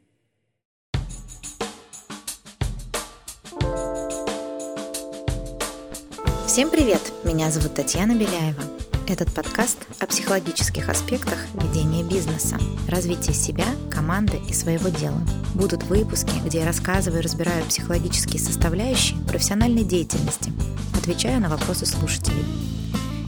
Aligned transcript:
Всем 6.49 6.69
привет! 6.71 7.13
Меня 7.23 7.53
зовут 7.53 7.75
Татьяна 7.75 8.15
Беляева. 8.17 8.78
Этот 9.09 9.33
подкаст 9.33 9.79
о 10.01 10.07
психологических 10.07 10.91
аспектах 10.91 11.39
ведения 11.55 12.05
бизнеса, 12.05 12.59
развития 12.89 13.33
себя, 13.33 13.65
команды 13.91 14.39
и 14.47 14.53
своего 14.53 14.91
дела. 14.91 15.23
Будут 15.55 15.85
выпуски, 15.85 16.31
где 16.45 16.59
я 16.59 16.67
рассказываю 16.67 17.21
и 17.21 17.25
разбираю 17.25 17.65
психологические 17.65 18.39
составляющие 18.39 19.19
профессиональной 19.21 19.83
деятельности, 19.83 20.53
отвечаю 20.95 21.41
на 21.41 21.49
вопросы 21.49 21.87
слушателей. 21.87 22.45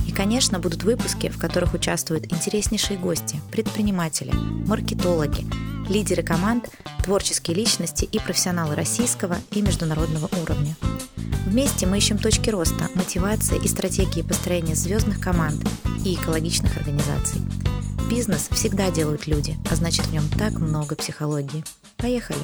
И, 0.07 0.13
конечно, 0.13 0.59
будут 0.59 0.83
выпуски, 0.83 1.31
в 1.31 1.39
которых 1.39 1.73
участвуют 1.73 2.31
интереснейшие 2.31 2.99
гости, 2.99 3.41
предприниматели, 3.51 4.33
маркетологи, 4.67 5.47
лидеры 5.89 6.23
команд, 6.23 6.69
творческие 7.05 7.57
личности 7.57 8.05
и 8.05 8.19
профессионалы 8.19 8.75
российского 8.75 9.39
и 9.53 9.63
международного 9.63 10.29
уровня. 10.43 10.77
Вместе 11.47 11.87
мы 11.87 11.99
ищем 11.99 12.19
точки 12.19 12.51
роста, 12.51 12.89
мотивации 12.95 13.59
и 13.63 13.69
стратегии 13.69 14.23
построения 14.23 14.75
звездных 14.75 15.21
команд 15.21 15.57
и 16.05 16.15
экологичных 16.15 16.77
организаций. 16.77 17.41
Бизнес 18.11 18.49
всегда 18.51 18.91
делают 18.91 19.27
люди, 19.27 19.57
а 19.71 19.75
значит 19.75 20.07
в 20.07 20.13
нем 20.13 20.25
так 20.39 20.53
много 20.55 20.97
психологии. 20.97 21.65
Поехали! 21.97 22.41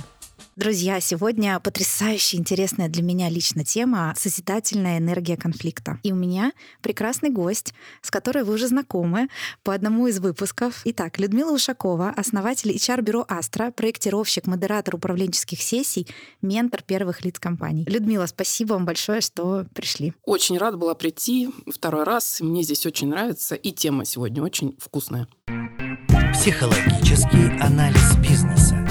Друзья, 0.56 1.00
сегодня 1.00 1.60
потрясающе 1.60 2.38
интересная 2.38 2.88
для 2.88 3.02
меня 3.02 3.28
лично 3.28 3.62
тема— 3.62 4.14
созидательная 4.16 4.96
энергия 4.96 5.36
конфликта. 5.36 6.00
И 6.02 6.12
у 6.12 6.14
меня 6.14 6.52
прекрасный 6.80 7.28
гость, 7.28 7.74
с 8.00 8.10
которой 8.10 8.42
вы 8.42 8.54
уже 8.54 8.68
знакомы 8.68 9.28
по 9.62 9.74
одному 9.74 10.06
из 10.06 10.18
выпусков. 10.18 10.80
Итак, 10.86 11.18
Людмила 11.18 11.52
Ушакова, 11.52 12.08
основатель 12.08 12.74
HR-бюро 12.74 13.26
«Астра», 13.28 13.70
проектировщик, 13.70 14.46
модератор 14.46 14.94
управленческих 14.94 15.60
сессий, 15.60 16.06
ментор 16.40 16.82
первых 16.82 17.22
лиц 17.22 17.38
компаний. 17.38 17.84
Людмила, 17.86 18.24
спасибо 18.24 18.72
вам 18.72 18.86
большое, 18.86 19.20
что 19.20 19.66
пришли. 19.74 20.14
Очень 20.24 20.56
рада 20.56 20.78
была 20.78 20.94
прийти 20.94 21.50
второй 21.70 22.04
раз. 22.04 22.40
Мне 22.40 22.62
здесь 22.62 22.86
очень 22.86 23.08
нравится. 23.08 23.56
И 23.56 23.72
тема 23.72 24.06
сегодня 24.06 24.42
очень 24.42 24.74
вкусная. 24.80 25.28
Психологический 26.32 27.60
анализ 27.60 28.16
бизнеса. 28.16 28.85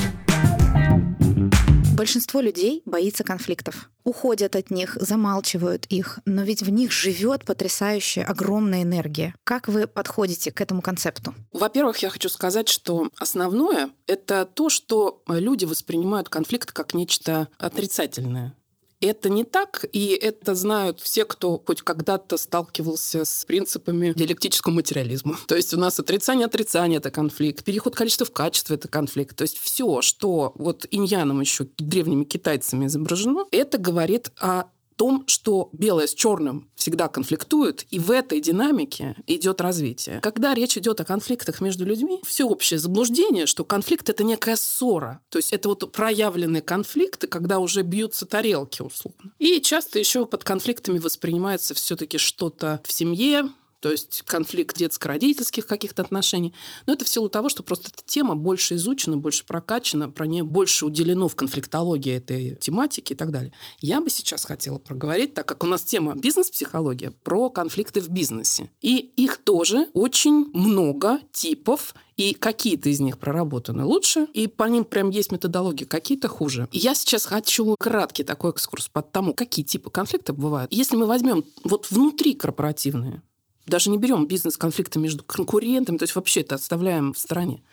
Большинство 1.96 2.42
людей 2.42 2.82
боится 2.86 3.24
конфликтов. 3.24 3.90
Уходят 4.04 4.58
от 4.58 4.70
них, 4.70 4.98
замалчивают 5.00 5.86
их, 5.86 6.20
но 6.26 6.44
ведь 6.44 6.62
в 6.62 6.70
них 6.70 6.92
живет 6.92 7.46
потрясающая, 7.46 8.26
огромная 8.26 8.84
энергия. 8.84 9.34
Как 9.46 9.70
вы 9.70 9.88
подходите 9.88 10.52
к 10.52 10.60
этому 10.60 10.82
концепту? 10.82 11.34
Во-первых, 11.54 12.00
я 12.00 12.10
хочу 12.10 12.28
сказать, 12.28 12.68
что 12.68 13.10
основное– 13.18 13.92
это 14.08 14.46
то, 14.46 14.70
что 14.70 15.24
люди 15.28 15.64
воспринимают 15.64 16.28
конфликт 16.28 16.74
как 16.74 16.94
нечто 16.94 17.48
отрицательное. 17.58 18.54
Это 19.02 19.30
не 19.30 19.44
так, 19.44 19.86
и 19.92 20.08
это 20.10 20.56
знают 20.56 21.00
все, 21.00 21.26
кто 21.26 21.62
хоть 21.66 21.82
когда-то 21.82 22.38
сталкивался 22.38 23.26
с 23.26 23.46
принципами 23.46 24.14
диалектического 24.14 24.74
материализма. 24.74 25.38
То 25.48 25.56
есть 25.56 25.74
у 25.74 25.78
нас 25.78 26.00
отрицание 26.00 26.46
отрицание– 26.46 26.98
это 27.00 27.12
конфликт, 27.12 27.64
переход 27.64 27.96
количества 27.96 28.26
в 28.26 28.32
качество– 28.32 28.74
это 28.76 28.88
конфликт. 28.88 29.36
То 29.36 29.44
есть 29.44 29.58
все, 29.58 30.02
что 30.02 30.54
вот 30.56 30.86
иньяном 30.92 31.42
еще 31.42 31.68
древними 31.78 32.24
китайцами 32.24 32.86
изображено, 32.86 33.46
это 33.52 33.78
говорит 33.78 34.32
о 34.40 34.66
том, 34.96 35.24
что 35.28 35.70
белое 35.74 36.08
с 36.08 36.14
черным 36.14 36.70
всегда 36.76 37.08
конфликтуют, 37.08 37.86
и 37.90 38.00
в 38.00 38.12
этой 38.12 38.40
динамике 38.40 39.16
идет 39.28 39.62
развитие. 39.62 40.20
Когда 40.22 40.54
речь 40.54 40.78
идет 40.78 41.00
о 41.02 41.06
конфликтах 41.06 41.62
между 41.62 41.86
людьми, 41.86 42.20
всеобщее 42.26 42.80
заблуждение, 42.80 43.46
что 43.46 43.64
конфликт 43.64 44.10
это 44.10 44.24
некая 44.24 44.56
ссора. 44.56 45.22
То 45.30 45.38
есть 45.38 45.54
это 45.54 45.70
вот 45.70 45.92
проявленные 45.92 46.62
конфликты, 46.62 47.28
когда 47.28 47.60
уже 47.60 47.82
бьются 47.82 48.26
тарелки 48.26 48.82
условно. 48.82 49.32
И 49.40 49.62
часто 49.62 50.00
еще 50.00 50.26
под 50.26 50.44
конфликтами 50.44 51.00
воспринимается 51.00 51.74
все-таки 51.74 52.18
что-то 52.18 52.82
в 52.84 52.92
семье, 52.92 53.50
то 53.86 53.92
есть 53.92 54.24
конфликт 54.24 54.76
детско-родительских 54.76 55.68
каких-то 55.68 56.02
отношений. 56.02 56.56
Но 56.88 56.94
это 56.94 57.06
в 57.06 57.08
силу 57.08 57.30
того, 57.30 57.50
что 57.50 57.62
просто 57.62 57.92
эта 57.94 58.04
тема 58.04 58.36
больше 58.36 58.78
изучена, 58.78 59.16
больше 59.16 59.46
прокачана, 59.46 60.10
про 60.10 60.26
нее 60.26 60.44
больше 60.44 60.88
уделено 60.88 61.28
в 61.28 61.36
конфликтологии 61.36 62.14
этой 62.14 62.56
тематики 62.56 63.14
и 63.14 63.16
так 63.16 63.30
далее. 63.30 63.54
Я 63.82 64.02
бы 64.02 64.10
сейчас 64.10 64.44
хотела 64.44 64.80
проговорить, 64.80 65.36
так 65.36 65.48
как 65.48 65.64
у 65.64 65.68
нас 65.68 65.84
тема 65.84 66.16
бизнес-психология, 66.16 67.12
про 67.12 67.52
конфликты 67.52 68.02
в 68.02 68.10
бизнесе. 68.10 68.72
И 68.82 68.96
их 68.96 69.38
тоже 69.38 69.88
очень 69.94 70.50
много 70.56 71.20
типов, 71.32 71.94
и 72.18 72.34
какие-то 72.34 72.90
из 72.90 73.00
них 73.02 73.20
проработаны 73.20 73.86
лучше, 73.86 74.28
и 74.34 74.48
по 74.48 74.64
ним 74.64 74.86
прям 74.86 75.12
есть 75.12 75.32
методология, 75.32 75.86
какие-то 75.86 76.28
хуже. 76.28 76.68
Я 76.72 76.96
сейчас 76.96 77.26
хочу 77.26 77.76
краткий 77.78 78.24
такой 78.24 78.50
экскурс 78.50 78.88
по 78.88 79.04
тому, 79.04 79.36
какие 79.36 79.64
типы 79.64 79.92
конфликтов 79.92 80.38
бывают. 80.38 80.74
Если 80.74 80.96
мы 80.96 81.06
возьмем 81.06 81.44
вот 81.64 81.92
внутри 81.92 82.34
корпоративные, 82.34 83.22
даже 83.66 83.90
не 83.90 83.98
берем 83.98 84.28
бизнес-конфликты 84.28 85.00
между 85.00 85.24
конкурентами, 85.24 85.98
то 85.98 86.04
есть 86.04 86.16
вообще 86.16 86.42
это 86.42 86.56
оставляем 86.56 87.14
в 87.14 87.18
стороне. 87.18 87.64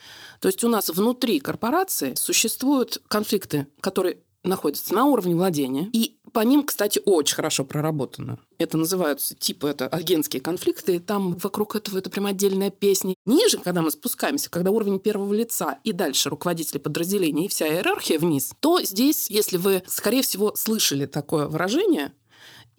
То 0.41 0.49
есть 0.49 0.65
у 0.65 0.69
нас 0.69 0.89
внутри 0.89 1.41
корпорации 1.41 2.15
существуют 2.15 3.03
конфликты, 3.09 3.67
которые 3.81 4.19
находятся 4.45 4.95
на 4.95 5.05
уровне 5.05 5.35
владения, 5.35 5.89
и 5.93 6.17
по 6.33 6.41
ним, 6.41 6.63
кстати, 6.65 7.01
очень 7.05 7.37
хорошо 7.37 7.65
проработано. 7.65 8.39
Это 8.59 8.79
называются, 8.79 9.35
типа, 9.35 9.67
это 9.67 9.87
агентские 9.87 10.41
конфликты, 10.41 10.97
и 10.97 10.99
там 10.99 11.37
вокруг 11.37 11.77
этого 11.77 11.99
это 11.99 12.09
прям 12.11 12.27
отдельная 12.27 12.71
песня. 12.71 13.15
Ниже, 13.27 13.59
когда 13.59 13.83
мы 13.83 13.91
спускаемся, 13.91 14.51
когда 14.51 14.71
уровень 14.71 14.99
первого 14.99 15.33
лица 15.33 15.79
и 15.85 15.93
дальше 15.93 16.31
руководители 16.31 16.79
подразделений 16.79 17.47
и 17.47 17.49
вся 17.49 17.69
иерархия 17.69 18.19
вниз, 18.19 18.53
то 18.61 18.81
здесь, 18.83 19.29
если 19.31 19.59
вы, 19.59 19.83
скорее 19.87 20.23
всего, 20.23 20.55
слышали 20.57 21.07
такое 21.07 21.47
выражение, 21.47 22.13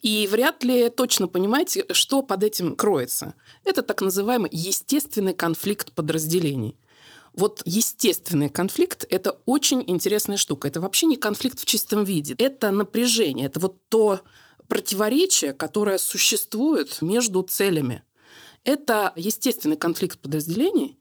и 0.03 0.27
вряд 0.27 0.63
ли 0.63 0.89
точно 0.89 1.27
понимаете, 1.27 1.85
что 1.91 2.21
под 2.21 2.43
этим 2.43 2.75
кроется. 2.75 3.33
Это 3.63 3.81
так 3.81 4.01
называемый 4.01 4.49
естественный 4.51 5.33
конфликт 5.33 5.93
подразделений. 5.93 6.77
Вот 7.31 7.63
естественный 7.65 8.49
конфликт– 8.49 9.07
это 9.09 9.39
очень 9.45 9.83
интересная 9.87 10.37
штука. 10.37 10.67
Это 10.67 10.81
вообще 10.81 11.07
не 11.07 11.15
конфликт 11.15 11.59
в 11.59 11.65
чистом 11.65 12.03
виде. 12.03 12.35
Это 12.37 12.69
напряжение, 12.69 13.47
это 13.47 13.61
вот 13.61 13.77
то 13.87 14.19
противоречие, 14.67 15.53
которое 15.53 15.97
существует 15.97 17.01
между 17.01 17.41
целями. 17.41 18.03
Это 18.65 19.13
естественный 19.15 19.77
конфликт 19.77 20.19
подразделений, 20.19 20.99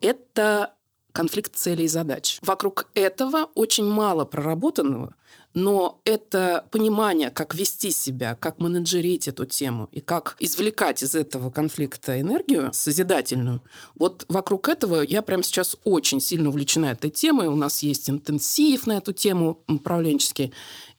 это 0.00 0.74
конфликт 1.12 1.56
целей 1.56 1.86
и 1.86 1.88
задач. 1.88 2.38
Вокруг 2.42 2.88
этого 2.94 3.50
очень 3.54 3.84
мало 3.84 4.24
проработанного, 4.24 5.14
но 5.54 6.00
это 6.04 6.66
понимание, 6.70 7.30
как 7.30 7.54
вести 7.54 7.90
себя, 7.90 8.34
как 8.34 8.58
менеджерить 8.58 9.28
эту 9.28 9.44
тему 9.44 9.88
и 9.92 10.00
как 10.00 10.36
извлекать 10.38 11.02
из 11.02 11.14
этого 11.14 11.50
конфликта 11.50 12.20
энергию 12.20 12.72
созидательную, 12.72 13.62
вот 13.94 14.24
вокруг 14.28 14.68
этого 14.68 15.02
я 15.02 15.22
прямо 15.22 15.42
сейчас 15.42 15.76
очень 15.84 16.20
сильно 16.20 16.48
увлечена 16.48 16.86
этой 16.86 17.10
темой. 17.10 17.48
У 17.48 17.56
нас 17.56 17.82
есть 17.82 18.08
интенсив 18.08 18.86
на 18.86 18.98
эту 18.98 19.12
тему 19.12 19.60
управленческий. 19.68 20.52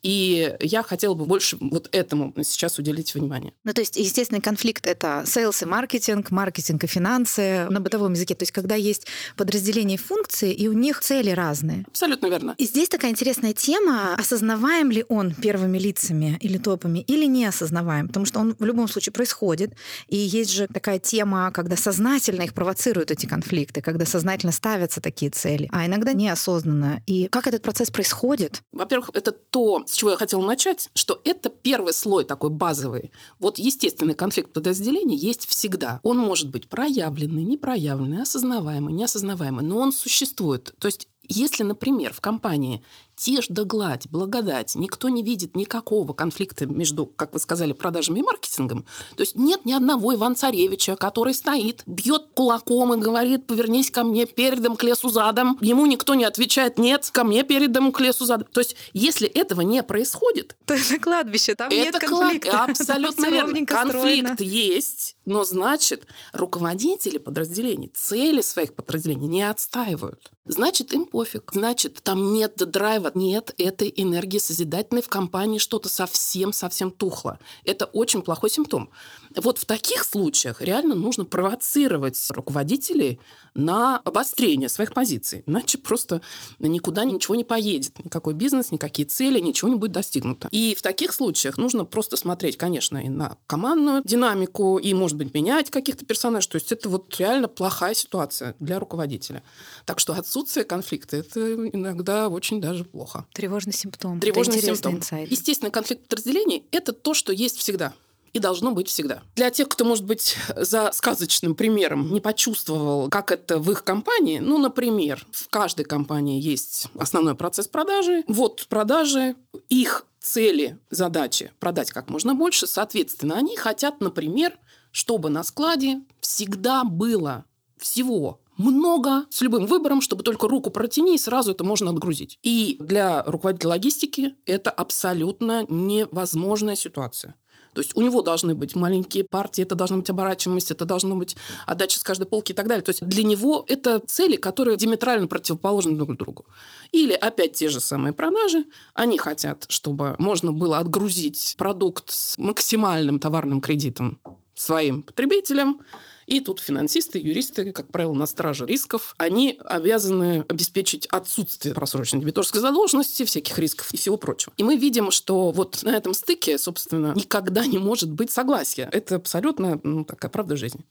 И 0.04 0.56
я 0.60 0.84
хотела 0.84 1.14
бы 1.14 1.26
больше 1.26 1.58
вот 1.60 1.90
этому 1.92 2.34
сейчас 2.44 2.78
уделить 2.78 3.16
внимание. 3.16 3.54
Ну, 3.64 3.74
то 3.74 3.82
есть, 3.82 3.96
естественный 3.96 4.42
конфликт— 4.42 4.86
это 4.88 5.24
sales 5.26 5.62
и 5.62 5.66
маркетинг, 5.66 6.30
маркетинг 6.30 6.84
и 6.84 6.88
финансы 6.88 7.68
на 7.70 7.80
бытовом 7.80 8.14
языке. 8.14 8.36
То 8.36 8.44
есть, 8.44 8.52
когда 8.52 8.76
есть 8.76 9.08
подразделение 9.38 9.98
функции, 9.98 10.54
и 10.54 10.68
у 10.68 10.74
них 10.74 11.00
цели 11.00 11.32
разные. 11.32 11.86
Абсолютно 11.88 12.28
верно. 12.28 12.56
И 12.58 12.66
здесь 12.66 12.90
такая 12.90 13.12
интересная 13.12 13.54
тема, 13.54 14.16
осознаваем 14.16 14.92
ли 14.92 15.06
он 15.08 15.34
первыми 15.34 15.78
лицами 15.78 16.38
или 16.42 16.58
топами, 16.58 17.00
или 17.00 17.26
не 17.26 17.46
осознаваем, 17.46 18.08
потому 18.08 18.26
что 18.26 18.40
он 18.40 18.56
в 18.60 18.66
любом 18.66 18.88
случае 18.90 19.14
происходит. 19.14 19.74
И 20.10 20.18
есть 20.18 20.52
же 20.52 20.68
такая 20.68 21.00
тема, 21.00 21.52
когда 21.52 21.78
сознательно 21.78 22.42
их 22.42 22.54
провоцируют 22.54 23.12
эти 23.12 23.26
конфликты, 23.26 23.82
когда 23.82 24.06
сознательно 24.06 24.52
ставятся 24.52 25.00
такие 25.00 25.32
цели, 25.32 25.70
а 25.72 25.86
иногда 25.86 26.14
неосознанно. 26.14 27.02
И 27.08 27.28
как 27.28 27.48
этот 27.48 27.62
процесс 27.62 27.90
происходит? 27.90 28.62
Во-первых, 28.74 29.12
это 29.14 29.32
то, 29.32 29.86
с 29.94 29.96
чего 29.96 30.12
я 30.12 30.18
хотела 30.18 30.44
начать, 30.44 30.90
что 30.96 31.22
это 31.24 31.50
первый 31.50 31.94
слой 31.94 32.26
такой 32.26 32.50
базовый. 32.50 33.12
Вот 33.40 33.60
естественный 33.60 34.16
конфликт 34.16 34.52
подразделений 34.52 35.16
есть 35.16 35.46
всегда. 35.48 36.00
Он 36.04 36.18
может 36.18 36.50
быть 36.50 36.68
проявленный, 36.68 37.44
непроявленный, 37.44 38.24
осознаваемый, 38.24 38.94
неосознаваемый, 38.94 39.64
но 39.64 39.78
он 39.78 39.94
существует. 39.94 40.74
То 40.80 40.88
есть 40.88 41.08
если, 41.28 41.64
например, 41.64 42.14
в 42.14 42.22
компании 42.22 42.84
тишь 43.24 43.46
да 43.48 43.64
гладь, 43.64 44.10
благодать. 44.10 44.76
Никто 44.76 45.08
не 45.08 45.24
видит 45.24 45.56
никакого 45.56 46.12
конфликта 46.12 46.66
между, 46.66 47.06
как 47.06 47.32
вы 47.34 47.40
сказали, 47.40 47.72
продажами 47.72 48.20
и 48.20 48.22
маркетингом. 48.22 48.86
То 49.16 49.22
есть 49.22 49.36
нет 49.38 49.64
ни 49.64 49.72
одного 49.72 50.14
Иван-Царевича, 50.14 50.98
который 50.98 51.34
стоит, 51.34 51.84
бьет 51.86 52.24
кулаком 52.34 52.94
и 52.94 52.98
говорит, 52.98 53.48
повернись 53.48 53.92
ко 53.92 54.04
мне 54.04 54.26
передом 54.26 54.76
к 54.76 54.84
лесу 54.84 55.08
задом. 55.08 55.58
Ему 55.62 55.86
никто 55.86 56.16
не 56.16 56.26
отвечает, 56.26 56.78
нет, 56.78 57.10
ко 57.14 57.24
мне 57.24 57.44
передом 57.44 57.94
к 57.94 58.02
лесу 58.02 58.26
задом. 58.26 58.48
То 58.52 58.60
есть 58.60 58.76
если 58.92 59.30
этого 59.30 59.62
не 59.62 59.82
происходит, 59.84 60.58
То 60.66 60.74
это 60.74 61.00
кладбище, 61.00 61.56
там 61.56 61.70
нет 61.70 61.96
это 61.96 62.06
клад- 62.06 62.30
конфликта. 62.42 62.64
Абсолютно 62.66 63.28
Всё 63.28 63.34
верно. 63.34 63.66
Конфликт 63.66 64.42
есть, 64.42 65.16
но 65.26 65.44
значит, 65.44 66.06
руководители 66.32 67.18
подразделений 67.18 67.92
цели 67.94 68.42
своих 68.42 68.74
подразделений 68.74 69.28
не 69.28 69.44
отстаивают. 69.44 70.32
Значит, 70.46 70.94
им 70.94 71.06
пофиг. 71.06 71.52
Значит, 71.54 72.02
там 72.04 72.34
нет 72.34 72.56
драйва, 72.58 73.12
нет 73.16 73.54
этой 73.58 73.94
энергии 73.96 74.40
созидательной 74.40 75.02
в 75.02 75.08
компании, 75.08 75.58
что-то 75.58 75.88
совсем-совсем 75.88 76.92
тухло. 76.92 77.40
Это 77.64 77.86
очень 77.86 78.22
плохой 78.22 78.50
симптом. 78.50 78.90
Вот 79.38 79.58
в 79.58 79.66
таких 79.66 80.04
случаях 80.04 80.62
реально 80.62 80.96
нужно 80.96 81.24
провоцировать 81.24 82.20
руководителей 82.30 83.22
на 83.56 83.98
обострение 84.00 84.68
своих 84.68 84.94
позиций. 84.94 85.44
Иначе 85.46 85.78
просто 85.78 86.22
никуда 86.60 87.06
ничего 87.06 87.36
не 87.36 87.46
поедет. 87.46 88.04
Никакой 88.04 88.34
бизнес, 88.34 88.72
никакие 88.72 89.08
цели, 89.08 89.40
ничего 89.40 89.70
не 89.70 89.78
будет 89.78 89.94
достигнуто. 89.94 90.50
И 90.52 90.76
в 90.76 90.82
таких 90.82 91.14
случаях 91.14 91.58
нужно 91.58 91.86
просто 91.86 92.18
смотреть, 92.18 92.58
конечно, 92.58 92.98
и 92.98 93.08
на 93.08 93.38
командную 93.48 94.02
динамику, 94.04 94.78
и, 94.78 94.94
может 94.94 95.13
быть, 95.18 95.34
менять 95.34 95.70
каких-то 95.70 96.06
персонажей. 96.06 96.50
То 96.50 96.56
есть 96.56 96.72
это 96.72 96.90
вот 96.90 97.16
реально 97.18 97.48
плохая 97.48 97.94
ситуация 97.94 98.56
для 98.60 98.80
руководителя. 98.80 99.44
Так 99.86 100.00
что 100.00 100.14
отсутствие 100.14 100.66
конфликта– 100.66 101.18
это 101.18 101.56
иногда 101.70 102.30
очень 102.30 102.62
даже 102.62 102.84
плохо. 102.84 103.26
Тревожный 103.34 103.74
симптом. 103.74 104.20
Тревожный 104.20 104.58
это 104.58 104.68
симптом. 104.68 104.96
инсайт. 104.98 105.32
Естественно, 105.32 105.72
конфликт 105.72 106.08
подразделений– 106.08 106.66
это 106.72 106.94
то, 106.94 107.14
что 107.14 107.32
есть 107.34 107.58
всегда 107.58 107.94
и 108.34 108.40
должно 108.40 108.72
быть 108.72 108.90
всегда. 108.90 109.22
Для 109.36 109.52
тех, 109.52 109.70
кто, 109.70 109.86
может 109.86 110.06
быть, 110.06 110.36
за 110.56 110.92
сказочным 110.92 111.56
примером 111.56 112.12
не 112.12 112.20
почувствовал, 112.20 113.10
как 113.10 113.32
это 113.32 113.60
в 113.60 113.72
их 113.72 113.84
компании, 113.84 114.40
ну, 114.40 114.58
например, 114.58 115.26
в 115.32 115.48
каждой 115.50 115.86
компании 115.86 116.42
есть 116.42 116.88
основной 116.98 117.36
процесс 117.36 117.68
продажи. 117.68 118.24
Вот 118.28 118.66
продажи, 118.68 119.36
их 119.70 120.06
цели, 120.20 120.80
задачи 120.90 121.52
продать 121.60 121.92
как 121.92 122.10
можно 122.10 122.34
больше. 122.34 122.66
Соответственно, 122.66 123.36
они 123.38 123.56
хотят, 123.56 124.02
например, 124.02 124.58
чтобы 124.94 125.30
на 125.30 125.44
складе 125.44 126.02
всегда 126.22 126.86
было 126.86 127.44
всего 127.78 128.40
много 128.58 129.26
с 129.30 129.42
любым 129.42 129.66
выбором, 129.66 130.00
чтобы 130.00 130.24
только 130.24 130.48
руку 130.48 130.70
протяни, 130.70 131.16
и 131.16 131.18
сразу 131.18 131.52
это 131.52 131.64
можно 131.64 131.90
отгрузить. 131.90 132.40
И 132.44 132.78
для 132.80 133.24
руководителя 133.24 133.70
логистики 133.70 134.36
это 134.46 134.70
абсолютно 134.70 135.66
невозможная 135.68 136.76
ситуация. 136.76 137.36
То 137.74 137.82
есть 137.82 137.98
у 137.98 138.02
него 138.02 138.22
должны 138.22 138.54
быть 138.54 138.76
маленькие 138.76 139.24
партии, 139.24 139.64
это 139.64 139.74
должна 139.74 139.98
быть 139.98 140.10
оборачиваемость, 140.10 140.70
это 140.70 140.86
должна 140.86 141.16
быть 141.16 141.36
отдача 141.66 141.98
с 141.98 142.04
каждой 142.04 142.26
полки 142.26 142.52
и 142.52 142.56
так 142.56 142.68
далее. 142.68 142.84
То 142.84 142.92
есть 142.92 143.04
для 143.04 143.24
него 143.24 143.66
это 143.68 144.00
цели, 144.06 144.36
которые 144.36 144.78
диаметрально 144.78 145.28
противоположны 145.28 145.98
друг 145.98 146.16
другу. 146.16 146.46
Или 146.92 147.14
опять 147.14 147.54
те 147.54 147.70
же 147.70 147.80
самые 147.80 148.14
продажи. 148.14 148.66
Они 148.94 149.18
хотят, 149.18 149.66
чтобы 149.70 150.16
можно 150.20 150.52
было 150.52 150.78
отгрузить 150.78 151.56
продукт 151.58 152.12
с 152.12 152.38
максимальным 152.38 153.20
товарным 153.20 153.60
кредитом 153.60 154.20
своим 154.56 155.04
потребителям. 155.04 155.82
И 156.26 156.40
тут 156.40 156.60
финансисты, 156.62 157.20
юристы, 157.20 157.72
как 157.74 157.88
правило, 157.88 158.14
на 158.14 158.26
страже 158.26 158.66
рисков, 158.66 159.14
они 159.18 159.60
обязаны 159.66 160.46
обеспечить 160.48 161.06
отсутствие 161.08 161.76
просроченной 161.76 162.22
дебиторской 162.22 162.62
задолженности, 162.62 163.26
всяких 163.26 163.60
рисков 163.60 163.94
и 163.94 163.98
всего 163.98 164.16
прочего. 164.18 164.54
И 164.58 164.64
мы 164.64 164.78
видим, 164.78 165.12
что 165.12 165.52
вот 165.52 165.84
на 165.84 165.90
этом 165.90 166.14
стыке, 166.14 166.58
собственно, 166.58 167.14
никогда 167.16 167.66
не 167.66 167.78
может 167.78 168.10
быть 168.10 168.32
согласия. 168.32 168.90
Это 168.92 169.16
абсолютно 169.16 169.80
ну, 169.84 170.06
такая 170.06 170.32
правда 170.32 170.56
жизни. 170.56 170.86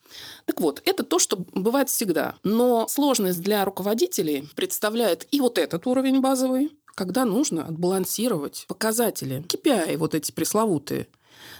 Так 0.44 0.61
вот, 0.61 0.82
это 0.85 1.03
то, 1.03 1.19
что 1.19 1.37
бывает 1.53 1.88
всегда. 1.88 2.35
Но 2.43 2.87
сложность 2.88 3.41
для 3.41 3.65
руководителей 3.65 4.49
представляет 4.55 5.26
и 5.31 5.41
вот 5.41 5.56
этот 5.56 5.87
уровень 5.87 6.20
базовый, 6.20 6.73
когда 6.94 7.25
нужно 7.25 7.65
отбалансировать 7.65 8.67
показатели, 8.69 9.44
KPI 9.49 9.97
вот 9.97 10.15
эти 10.15 10.31
пресловутые, 10.31 11.08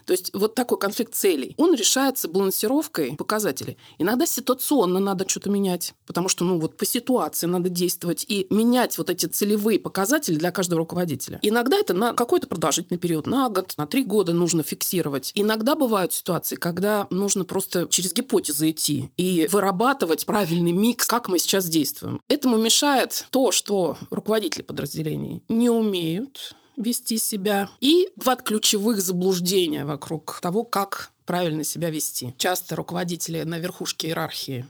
то 0.05 0.13
есть 0.13 0.31
вот 0.35 0.55
такой 0.55 0.79
конфликт 0.79 1.15
целей, 1.15 1.55
он 1.57 1.75
решается 1.75 2.29
балансировкой 2.29 3.15
показателей. 3.17 3.77
Иногда 3.99 4.27
ситуационно 4.27 5.01
надо 5.01 5.29
что-то 5.29 5.51
менять, 5.51 5.95
потому 6.07 6.29
что 6.29 6.45
ну 6.45 6.59
вот 6.59 6.77
по 6.77 6.87
ситуации 6.87 7.47
надо 7.47 7.69
действовать 7.69 8.25
и 8.29 8.47
менять 8.51 8.99
вот 8.99 9.11
эти 9.11 9.27
целевые 9.27 9.79
показатели 9.79 10.37
для 10.37 10.51
каждого 10.51 10.81
руководителя. 10.81 11.39
Иногда 11.43 11.77
это 11.77 11.95
на 11.95 12.13
какой-то 12.13 12.47
продолжительный 12.47 12.99
период, 12.99 13.27
на 13.27 13.49
год, 13.49 13.75
на 13.77 13.87
три 13.87 14.05
года 14.05 14.33
нужно 14.33 14.63
фиксировать. 14.63 15.33
Иногда 15.35 15.75
бывают 15.75 16.13
ситуации, 16.13 16.57
когда 16.57 17.07
нужно 17.11 17.45
просто 17.45 17.87
через 17.89 18.13
гипотезы 18.13 18.71
идти 18.71 19.11
и 19.17 19.49
вырабатывать 19.51 20.27
правильный 20.27 20.73
микс, 20.73 21.07
как 21.07 21.29
мы 21.29 21.39
сейчас 21.39 21.67
действуем. 21.67 22.21
Этому 22.29 22.57
мешает 22.57 23.27
то, 23.31 23.53
что 23.53 23.97
руководители 24.11 24.63
подразделений 24.63 25.43
не 25.49 25.71
умеют 25.71 26.55
вести 26.77 27.19
себя. 27.19 27.69
И 27.81 28.11
два 28.17 28.37
ключевых 28.37 29.01
заблуждения 29.01 29.85
вокруг 29.85 30.39
того, 30.41 30.65
как 30.65 31.13
правильно 31.27 31.65
себя 31.65 31.91
вести. 31.91 32.35
Часто 32.39 32.77
руководители 32.77 33.43
на 33.43 33.59
верхушке 33.59 34.09
иерархии 34.09 34.67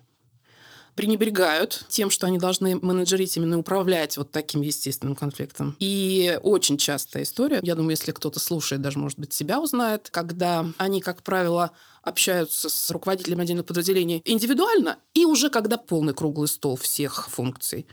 пренебрегают 0.94 1.86
тем, 1.88 2.10
что 2.10 2.26
они 2.26 2.38
должны 2.38 2.76
менеджерить, 2.76 3.36
именно 3.36 3.58
управлять 3.58 4.16
вот 4.16 4.30
таким 4.30 4.60
естественным 4.60 5.16
конфликтом. 5.16 5.76
И 5.78 6.38
очень 6.42 6.76
частая 6.76 7.22
история, 7.22 7.60
я 7.62 7.74
думаю, 7.74 7.92
если 7.92 8.12
кто-то 8.12 8.38
слушает, 8.40 8.82
даже, 8.82 8.98
может 8.98 9.18
быть, 9.18 9.32
себя 9.32 9.60
узнает, 9.60 10.08
когда 10.10 10.66
они, 10.76 11.00
как 11.00 11.22
правило, 11.22 11.70
общаются 12.02 12.68
с 12.68 12.90
руководителем 12.90 13.40
отдельных 13.40 13.66
подразделений 13.66 14.22
индивидуально, 14.24 14.98
и 15.14 15.24
уже 15.24 15.50
когда 15.50 15.78
полный 15.78 16.14
круглый 16.14 16.48
стол 16.48 16.76
всех 16.76 17.28
функций. 17.30 17.86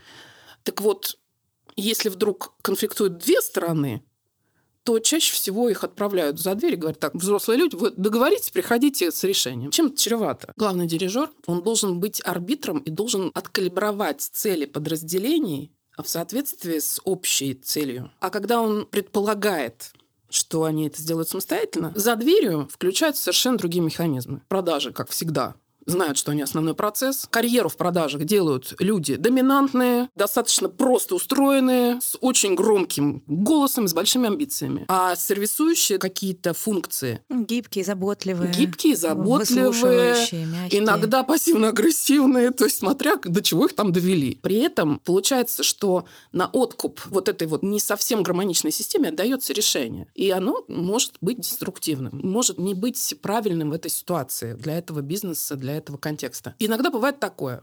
Так 0.62 0.80
вот, 0.82 1.16
если 1.80 2.08
вдруг 2.08 2.54
конфликтуют 2.62 3.18
две 3.18 3.40
стороны, 3.40 4.02
то 4.84 4.98
чаще 4.98 5.34
всего 5.34 5.68
их 5.68 5.84
отправляют 5.84 6.40
за 6.40 6.54
дверь 6.54 6.74
и 6.74 6.76
говорят, 6.76 6.98
так, 6.98 7.14
взрослые 7.14 7.58
люди, 7.58 7.76
вы 7.76 7.90
договоритесь, 7.90 8.50
приходите 8.50 9.12
с 9.12 9.22
решением. 9.24 9.70
Чем 9.70 9.86
это 9.86 9.96
чревато? 9.96 10.52
Главный 10.56 10.86
дирижер, 10.86 11.30
он 11.46 11.62
должен 11.62 12.00
быть 12.00 12.22
арбитром 12.24 12.78
и 12.78 12.90
должен 12.90 13.30
откалибровать 13.34 14.22
цели 14.22 14.64
подразделений 14.64 15.72
в 16.02 16.08
соответствии 16.08 16.78
с 16.78 17.00
общей 17.04 17.54
целью. 17.54 18.10
А 18.20 18.30
когда 18.30 18.62
он 18.62 18.86
предполагает, 18.86 19.92
что 20.30 20.64
они 20.64 20.86
это 20.86 21.02
сделают 21.02 21.28
самостоятельно, 21.28 21.92
за 21.94 22.16
дверью 22.16 22.68
включаются 22.72 23.24
совершенно 23.24 23.58
другие 23.58 23.82
механизмы. 23.82 24.40
Продажи, 24.48 24.92
как 24.92 25.10
всегда, 25.10 25.56
знают, 25.86 26.18
что 26.18 26.32
они 26.32 26.42
основной 26.42 26.74
процесс. 26.74 27.26
Карьеру 27.30 27.68
в 27.68 27.76
продажах 27.76 28.24
делают 28.24 28.74
люди 28.78 29.16
доминантные, 29.16 30.08
достаточно 30.14 30.68
просто 30.68 31.14
устроенные, 31.14 32.00
с 32.00 32.16
очень 32.20 32.54
громким 32.54 33.22
голосом, 33.26 33.88
с 33.88 33.94
большими 33.94 34.28
амбициями. 34.28 34.84
А 34.88 35.16
сервисующие 35.16 35.98
какие-то 35.98 36.54
функции 36.54 37.22
Гибкие, 37.28 37.84
заботливые. 37.84 38.52
гибкие, 38.52 38.96
заботливые, 38.96 40.14
иногда 40.70 41.22
пассивно-агрессивные, 41.22 42.50
то 42.50 42.64
есть 42.64 42.78
смотря 42.78 43.16
до 43.22 43.42
чего 43.42 43.66
их 43.66 43.74
там 43.74 43.92
довели. 43.92 44.38
При 44.42 44.56
этом 44.56 45.00
получается, 45.04 45.62
что 45.62 46.04
на 46.32 46.48
откуп 46.48 47.00
вот 47.06 47.28
этой 47.28 47.46
вот 47.48 47.62
не 47.62 47.80
совсем 47.80 48.22
гармоничной 48.22 48.72
системе 48.72 49.08
отдается 49.08 49.52
решение. 49.52 50.06
И 50.14 50.30
оно 50.30 50.64
может 50.68 51.14
быть 51.20 51.40
деструктивным, 51.40 52.20
может 52.22 52.58
не 52.58 52.74
быть 52.74 53.14
правильным 53.22 53.70
в 53.70 53.72
этой 53.72 53.90
ситуации 53.90 54.54
для 54.54 54.78
этого 54.78 55.00
бизнеса, 55.00 55.56
для 55.56 55.69
этого 55.76 55.96
контекста. 55.96 56.54
Иногда 56.58 56.90
бывает 56.90 57.20
такое. 57.20 57.62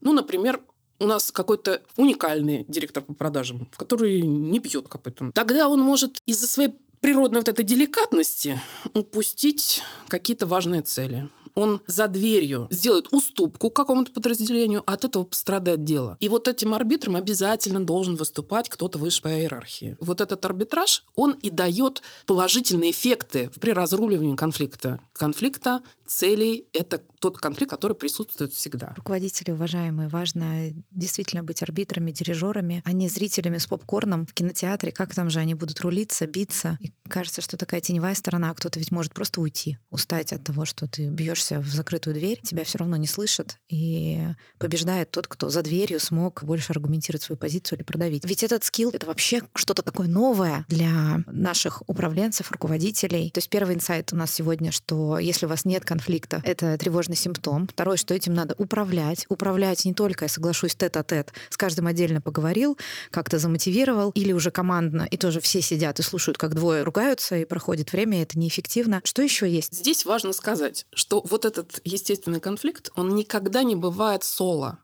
Ну, 0.00 0.12
например, 0.12 0.60
у 0.98 1.06
нас 1.06 1.30
какой-то 1.30 1.82
уникальный 1.96 2.64
директор 2.68 3.02
по 3.02 3.14
продажам, 3.14 3.68
который 3.76 4.20
не 4.22 4.58
бьет 4.58 4.88
копытом. 4.88 5.32
Тогда 5.32 5.68
он 5.68 5.80
может 5.80 6.20
из-за 6.26 6.46
своей 6.46 6.74
природной 7.00 7.40
вот 7.40 7.48
этой 7.48 7.64
деликатности 7.64 8.60
упустить 8.94 9.82
какие-то 10.08 10.46
важные 10.46 10.82
цели. 10.82 11.28
Он 11.54 11.80
за 11.86 12.08
дверью 12.08 12.68
сделает 12.70 13.12
уступку 13.12 13.70
какому-то 13.70 14.12
подразделению, 14.12 14.82
а 14.86 14.94
от 14.94 15.04
этого 15.04 15.24
пострадает 15.24 15.84
дело. 15.84 16.16
И 16.20 16.28
вот 16.28 16.48
этим 16.48 16.74
арбитром 16.74 17.16
обязательно 17.16 17.84
должен 17.84 18.16
выступать 18.16 18.68
кто-то 18.68 18.98
выше 18.98 19.22
по 19.22 19.28
иерархии. 19.28 19.96
Вот 20.00 20.20
этот 20.20 20.44
арбитраж, 20.44 21.04
он 21.14 21.32
и 21.32 21.50
дает 21.50 22.02
положительные 22.26 22.90
эффекты 22.90 23.50
при 23.60 23.70
разруливании 23.70 24.36
конфликта. 24.36 25.00
Конфликта 25.12 25.82
целей– 26.06 26.66
это 26.72 27.02
тот 27.20 27.38
конфликт, 27.38 27.70
который 27.70 27.94
присутствует 27.94 28.52
всегда. 28.52 28.94
Руководители, 28.96 29.50
уважаемые, 29.50 30.08
важно 30.08 30.72
действительно 30.90 31.42
быть 31.42 31.62
арбитрами, 31.62 32.10
дирижерами, 32.10 32.82
а 32.84 32.92
не 32.92 33.08
зрителями 33.08 33.58
с 33.58 33.66
попкорном 33.66 34.26
в 34.26 34.32
кинотеатре. 34.32 34.92
Как 34.92 35.14
там 35.14 35.28
же 35.30 35.40
они 35.40 35.54
будут 35.54 35.80
рулиться, 35.80 36.26
биться? 36.26 36.78
И 36.80 36.92
кажется, 37.08 37.40
что 37.40 37.56
такая 37.56 37.80
теневая 37.80 38.14
сторона. 38.14 38.54
Кто-то 38.54 38.78
ведь 38.78 38.90
может 38.90 39.12
просто 39.12 39.40
уйти, 39.40 39.78
устать 39.90 40.32
от 40.32 40.44
того, 40.44 40.64
что 40.64 40.86
ты 40.86 41.08
бьешься 41.08 41.47
стучишься 41.48 41.60
в 41.60 41.74
закрытую 41.74 42.14
дверь, 42.14 42.40
тебя 42.42 42.64
все 42.64 42.78
равно 42.78 42.96
не 42.96 43.06
слышат, 43.06 43.58
и 43.68 44.20
побеждает 44.58 45.10
тот, 45.10 45.26
кто 45.26 45.48
за 45.48 45.62
дверью 45.62 46.00
смог 46.00 46.42
больше 46.44 46.72
аргументировать 46.72 47.22
свою 47.22 47.38
позицию 47.38 47.78
или 47.78 47.84
продавить. 47.84 48.24
Ведь 48.24 48.42
этот 48.42 48.64
скилл— 48.64 48.90
это 48.92 49.06
вообще 49.06 49.42
что-то 49.54 49.82
такое 49.82 50.08
новое 50.08 50.64
для 50.68 51.22
наших 51.26 51.82
управленцев, 51.86 52.50
руководителей. 52.52 53.30
То 53.30 53.38
есть 53.38 53.48
первый 53.48 53.74
инсайт 53.74 54.12
у 54.12 54.16
нас 54.16 54.32
сегодня, 54.32 54.72
что 54.72 55.18
если 55.18 55.46
у 55.46 55.48
вас 55.48 55.64
нет 55.64 55.84
конфликта, 55.84 56.40
это 56.44 56.76
тревожный 56.78 57.16
симптом. 57.16 57.68
Второй, 57.68 57.96
что 57.96 58.14
этим 58.14 58.34
надо 58.34 58.54
управлять. 58.58 59.26
Управлять 59.28 59.84
не 59.84 59.94
только, 59.94 60.24
я 60.24 60.28
соглашусь, 60.28 60.74
тет-а-тет, 60.74 61.32
с 61.50 61.56
каждым 61.56 61.86
отдельно 61.86 62.20
поговорил, 62.20 62.78
как-то 63.10 63.38
замотивировал, 63.38 64.10
или 64.10 64.32
уже 64.32 64.50
командно, 64.50 65.06
и 65.10 65.16
тоже 65.16 65.40
все 65.40 65.60
сидят 65.60 65.98
и 66.00 66.02
слушают, 66.02 66.38
как 66.38 66.54
двое 66.54 66.82
ругаются, 66.82 67.36
и 67.36 67.44
проходит 67.44 67.92
время, 67.92 68.18
и 68.18 68.22
это 68.22 68.38
неэффективно. 68.38 69.00
Что 69.04 69.22
еще 69.22 69.50
есть? 69.50 69.74
Здесь 69.74 70.04
важно 70.04 70.32
сказать, 70.32 70.86
что 70.94 71.20
вот 71.28 71.44
этот 71.44 71.80
естественный 71.84 72.40
конфликт, 72.40 72.90
он 72.96 73.14
никогда 73.14 73.62
не 73.62 73.76
бывает 73.76 74.24
соло. 74.24 74.78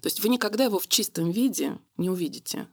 То 0.00 0.06
есть 0.06 0.20
вы 0.22 0.28
никогда 0.28 0.64
его 0.64 0.78
в 0.78 0.88
чистом 0.88 1.30
виде 1.30 1.78
не 1.96 2.08
увидите. 2.08 2.68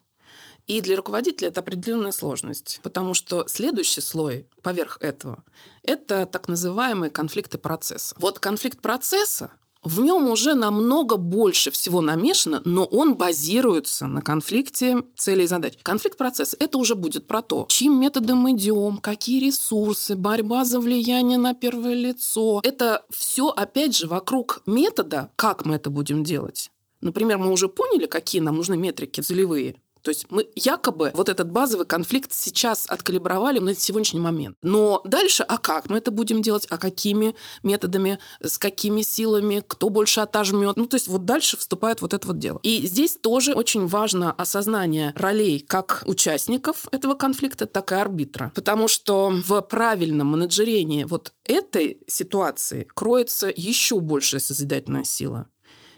И 0.65 0.81
для 0.81 0.97
руководителя 0.97 1.47
это 1.47 1.61
определенная 1.61 2.11
сложность, 2.11 2.81
потому 2.83 3.13
что 3.13 3.47
следующий 3.47 4.01
слой 4.01 4.49
поверх 4.61 4.97
этого– 4.99 5.43
это 5.83 6.25
так 6.25 6.49
называемые 6.49 7.09
конфликты 7.09 7.57
процесса. 7.57 8.15
Вот 8.19 8.39
конфликт 8.39 8.81
процесса, 8.81 9.51
в 9.87 10.01
нем 10.01 10.27
уже 10.29 10.53
намного 10.53 11.15
больше 11.15 11.71
всего 11.71 12.01
намешано, 12.01 12.61
но 12.65 12.83
он 12.83 13.15
базируется 13.15 14.07
на 14.07 14.21
конфликте 14.21 15.03
целей 15.15 15.45
и 15.45 15.47
задач. 15.47 15.75
Конфликт 15.81 16.17
процесса– 16.17 16.57
это 16.59 16.77
уже 16.77 16.95
будет 16.95 17.25
про 17.25 17.41
то, 17.41 17.65
чьим 17.69 17.99
методом 17.99 18.51
идем, 18.51 18.97
какие 18.97 19.39
ресурсы, 19.45 20.15
борьба 20.15 20.65
за 20.65 20.81
влияние 20.81 21.37
на 21.37 21.53
первое 21.53 21.93
лицо. 21.93 22.59
Это 22.63 23.05
все, 23.09 23.47
опять 23.47 23.95
же, 23.95 24.07
вокруг 24.07 24.61
метода, 24.65 25.31
как 25.37 25.65
мы 25.65 25.75
это 25.75 25.89
будем 25.89 26.23
делать. 26.23 26.69
Например, 26.99 27.37
мы 27.37 27.51
уже 27.51 27.69
поняли, 27.69 28.07
какие 28.07 28.41
нам 28.41 28.57
нужны 28.57 28.75
метрики 28.75 29.21
целевые. 29.21 29.75
То 30.07 30.11
есть 30.11 30.27
мы 30.29 30.47
якобы 30.55 31.11
вот 31.13 31.27
этот 31.27 31.51
базовый 31.51 31.85
конфликт 31.85 32.31
сейчас 32.31 32.85
откалибровали 32.87 33.59
на 33.59 33.75
сегодняшний 33.75 34.21
момент. 34.21 34.55
Но 34.61 35.01
дальше, 35.03 35.43
а 35.43 35.57
как 35.57 35.89
мы 35.89 35.97
это 35.97 36.11
будем 36.11 36.41
делать, 36.41 36.65
а 36.69 36.77
какими 36.77 37.35
методами, 37.61 38.17
с 38.41 38.57
какими 38.57 39.01
силами, 39.01 39.61
кто 39.67 39.89
больше 39.89 40.21
отожмет. 40.21 40.77
Ну, 40.77 40.85
то 40.85 40.95
есть 40.95 41.09
вот 41.09 41.25
дальше 41.25 41.57
вступает 41.57 42.01
вот 42.01 42.13
это 42.13 42.25
вот 42.25 42.39
дело. 42.39 42.61
И 42.63 42.87
здесь 42.87 43.17
тоже 43.17 43.51
очень 43.51 43.85
важно 43.85 44.31
осознание 44.31 45.11
ролей 45.17 45.59
как 45.59 46.03
участников 46.05 46.87
этого 46.93 47.15
конфликта, 47.15 47.65
так 47.65 47.91
и 47.91 47.95
арбитра. 47.95 48.53
Потому 48.55 48.87
что 48.87 49.29
в 49.29 49.59
правильном 49.59 50.27
менеджерении 50.27 51.03
вот 51.03 51.33
этой 51.43 51.99
ситуации 52.07 52.87
кроется 52.95 53.51
еще 53.53 53.99
большая 53.99 54.39
созидательная 54.39 55.03
сила. 55.03 55.47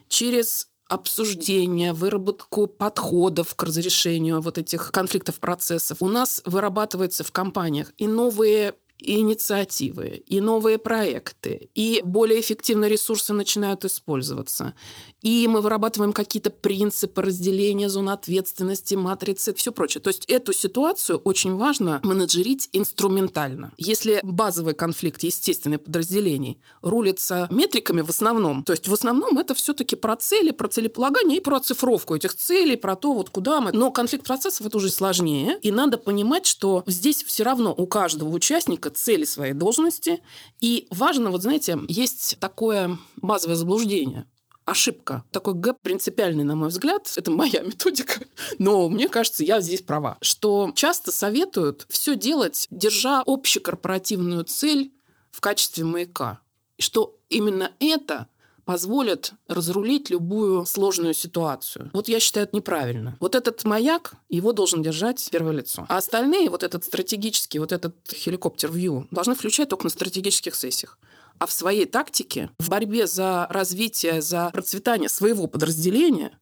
Через 0.07 0.68
обсуждения, 0.89 1.93
выработку 1.93 2.67
подходов 2.67 3.55
к 3.55 3.63
разрешению 3.63 4.41
вот 4.41 4.57
этих 4.57 4.91
конфликтов 4.91 5.39
процессов. 5.39 5.97
У 6.01 6.09
нас 6.09 6.41
вырабатываются 6.45 7.23
в 7.23 7.31
компаниях 7.31 7.93
и 7.97 8.07
новые 8.07 8.73
и 8.99 9.19
инициативы, 9.19 10.23
и 10.25 10.41
новые 10.41 10.77
проекты, 10.77 11.69
и 11.73 12.01
более 12.03 12.39
эффективные 12.41 12.89
ресурсы 12.89 13.33
начинают 13.33 13.85
использоваться. 13.85 14.73
И 15.21 15.47
мы 15.47 15.61
вырабатываем 15.61 16.13
какие-то 16.13 16.49
принципы 16.49 17.21
разделения 17.21 17.89
зон 17.89 18.09
ответственности, 18.09 18.95
матрицы, 18.95 19.53
все 19.53 19.71
прочее. 19.71 20.01
То 20.01 20.09
есть 20.09 20.25
эту 20.25 20.53
ситуацию 20.53 21.19
очень 21.19 21.55
важно 21.55 21.99
менеджерить 22.03 22.69
инструментально. 22.73 23.73
Если 23.77 24.19
базовый 24.23 24.73
конфликт 24.73 25.23
естественных 25.23 25.83
подразделений 25.83 26.61
рулится 26.81 27.47
метриками 27.51 28.01
в 28.01 28.09
основном, 28.09 28.63
то 28.63 28.73
есть 28.73 28.87
в 28.87 28.93
основном 28.93 29.37
это 29.37 29.53
все-таки 29.53 29.95
про 29.95 30.15
цели, 30.15 30.51
про 30.51 30.67
целеполагание 30.67 31.37
и 31.37 31.41
про 31.41 31.57
оцифровку 31.57 32.15
этих 32.15 32.35
целей, 32.35 32.75
про 32.75 32.95
то, 32.95 33.13
вот 33.13 33.29
куда 33.29 33.61
мы. 33.61 33.71
Но 33.71 33.91
конфликт 33.91 34.25
процессов 34.25 34.67
это 34.67 34.77
уже 34.77 34.89
сложнее. 34.89 35.57
И 35.61 35.71
надо 35.71 35.97
понимать, 35.97 36.45
что 36.45 36.83
здесь 36.85 37.23
все 37.23 37.43
равно 37.43 37.73
у 37.75 37.87
каждого 37.87 38.29
участника 38.29 38.88
четко 38.89 38.95
цели 38.95 39.25
своей 39.25 39.53
должности. 39.53 40.21
И 40.59 40.87
важно, 40.89 41.31
вот 41.31 41.41
знаете, 41.41 41.79
есть 41.87 42.37
такое 42.39 42.97
базовое 43.17 43.55
заблуждение 43.55 44.25
ошибка. 44.65 45.23
Такой 45.31 45.55
гэп 45.55 45.77
принципиальный, 45.81 46.43
на 46.43 46.55
мой 46.55 46.69
взгляд. 46.69 47.11
Это 47.17 47.31
моя 47.31 47.61
методика. 47.61 48.21
Но 48.59 48.87
мне 48.89 49.09
кажется, 49.09 49.43
я 49.43 49.61
здесь 49.61 49.81
права. 49.81 50.17
Что 50.21 50.71
часто 50.75 51.11
советуют 51.11 51.85
все 51.89 52.15
делать, 52.15 52.67
держа 52.69 53.23
общекорпоративную 53.25 54.43
цель 54.43 54.91
в 55.31 55.41
качестве 55.41 55.83
маяка. 55.85 56.39
Что 56.77 57.17
именно 57.29 57.71
это 57.79 58.27
позволят 58.69 59.33
разрулить 59.47 60.11
любую 60.11 60.63
сложную 60.63 61.15
ситуацию. 61.15 61.89
Вот 61.91 62.07
я 62.07 62.19
считаю 62.19 62.45
это 62.45 62.55
неправильно. 62.55 63.17
Вот 63.19 63.33
этот 63.33 63.65
маяк, 63.65 64.13
его 64.29 64.53
должен 64.53 64.83
держать 64.83 65.27
первое 65.31 65.53
лицо. 65.53 65.87
А 65.89 65.97
остальные, 65.97 66.51
вот 66.51 66.61
этот 66.61 66.85
стратегический, 66.85 67.57
вот 67.57 67.71
этот 67.71 67.95
хеликоптер-вью, 68.13 69.07
должны 69.09 69.33
включать 69.33 69.69
только 69.69 69.85
на 69.85 69.89
стратегических 69.89 70.53
сессиях. 70.53 70.99
А 71.39 71.47
в 71.47 71.51
своей 71.51 71.87
тактике, 71.87 72.51
в 72.59 72.69
борьбе 72.69 73.07
за 73.07 73.47
развитие, 73.49 74.21
за 74.21 74.51
процветание 74.51 75.09
своего 75.09 75.47
подразделения 75.47 76.37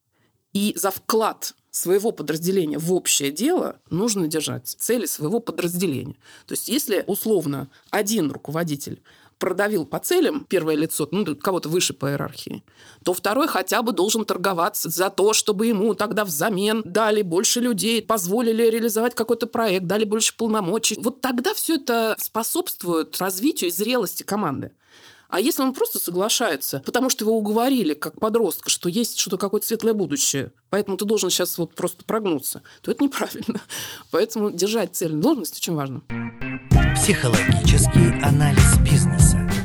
и 0.52 0.74
за 0.76 0.92
вклад 0.92 1.56
своего 1.72 2.12
подразделения 2.12 2.78
в 2.78 2.92
общее 2.92 3.32
дело 3.32 3.80
нужно 3.90 4.28
держать 4.28 4.68
цели 4.68 5.06
своего 5.06 5.40
подразделения. 5.40 6.18
То 6.46 6.56
есть 6.56 6.68
если 6.68 7.06
условно 7.08 7.70
один 7.90 8.32
руководитель 8.32 9.02
продавил 9.40 9.86
по 9.86 10.00
целям 10.00 10.46
первое 10.48 10.76
лицо, 10.76 11.08
ну, 11.12 11.36
кого-то 11.36 11.70
выше 11.70 11.94
по 11.94 12.08
иерархии, 12.08 12.64
то 13.04 13.14
второй 13.14 13.48
хотя 13.48 13.82
бы 13.82 13.92
должен 13.92 14.26
торговаться 14.26 14.90
за 14.90 15.10
то, 15.10 15.34
чтобы 15.34 15.68
ему 15.68 15.94
тогда 15.94 16.26
взамен 16.26 16.82
дали 16.86 17.22
больше 17.22 17.60
людей, 17.60 18.02
позволили 18.02 18.64
реализовать 18.64 19.16
какой-то 19.16 19.48
проект, 19.48 19.86
дали 19.86 20.06
больше 20.06 20.36
полномочий. 20.36 20.98
Вот 21.00 21.22
тогда 21.22 21.54
все 21.54 21.76
это 21.76 22.16
способствует 22.20 23.18
развитию 23.20 23.70
и 23.70 23.74
зрелости 23.74 24.24
команды. 24.24 24.72
А 25.30 25.40
если 25.40 25.62
он 25.62 25.74
просто 25.74 26.00
соглашается, 26.00 26.82
потому 26.86 27.10
что 27.10 27.26
его 27.26 27.38
уговорили 27.38 27.94
как 27.94 28.20
подростка, 28.20 28.70
что 28.70 28.90
есть 28.90 29.20
что-то 29.20 29.38
какое-то 29.38 29.68
светлое 29.68 29.94
будущее, 29.94 30.52
поэтому 30.70 30.98
ты 30.98 31.06
должен 31.06 31.30
сейчас 31.30 31.58
вот 31.58 31.76
просто 31.76 32.06
прогнуться, 32.06 32.62
то 32.82 32.92
это 32.92 33.04
неправильно. 33.04 33.62
Поэтому 34.12 34.52
держать 34.52 34.96
цель 34.96 35.12
должность 35.12 35.58
очень 35.58 35.76
важно. 35.76 36.02
Психологический 36.96 38.22
анализ 38.24 38.78
бизнеса 38.80 39.57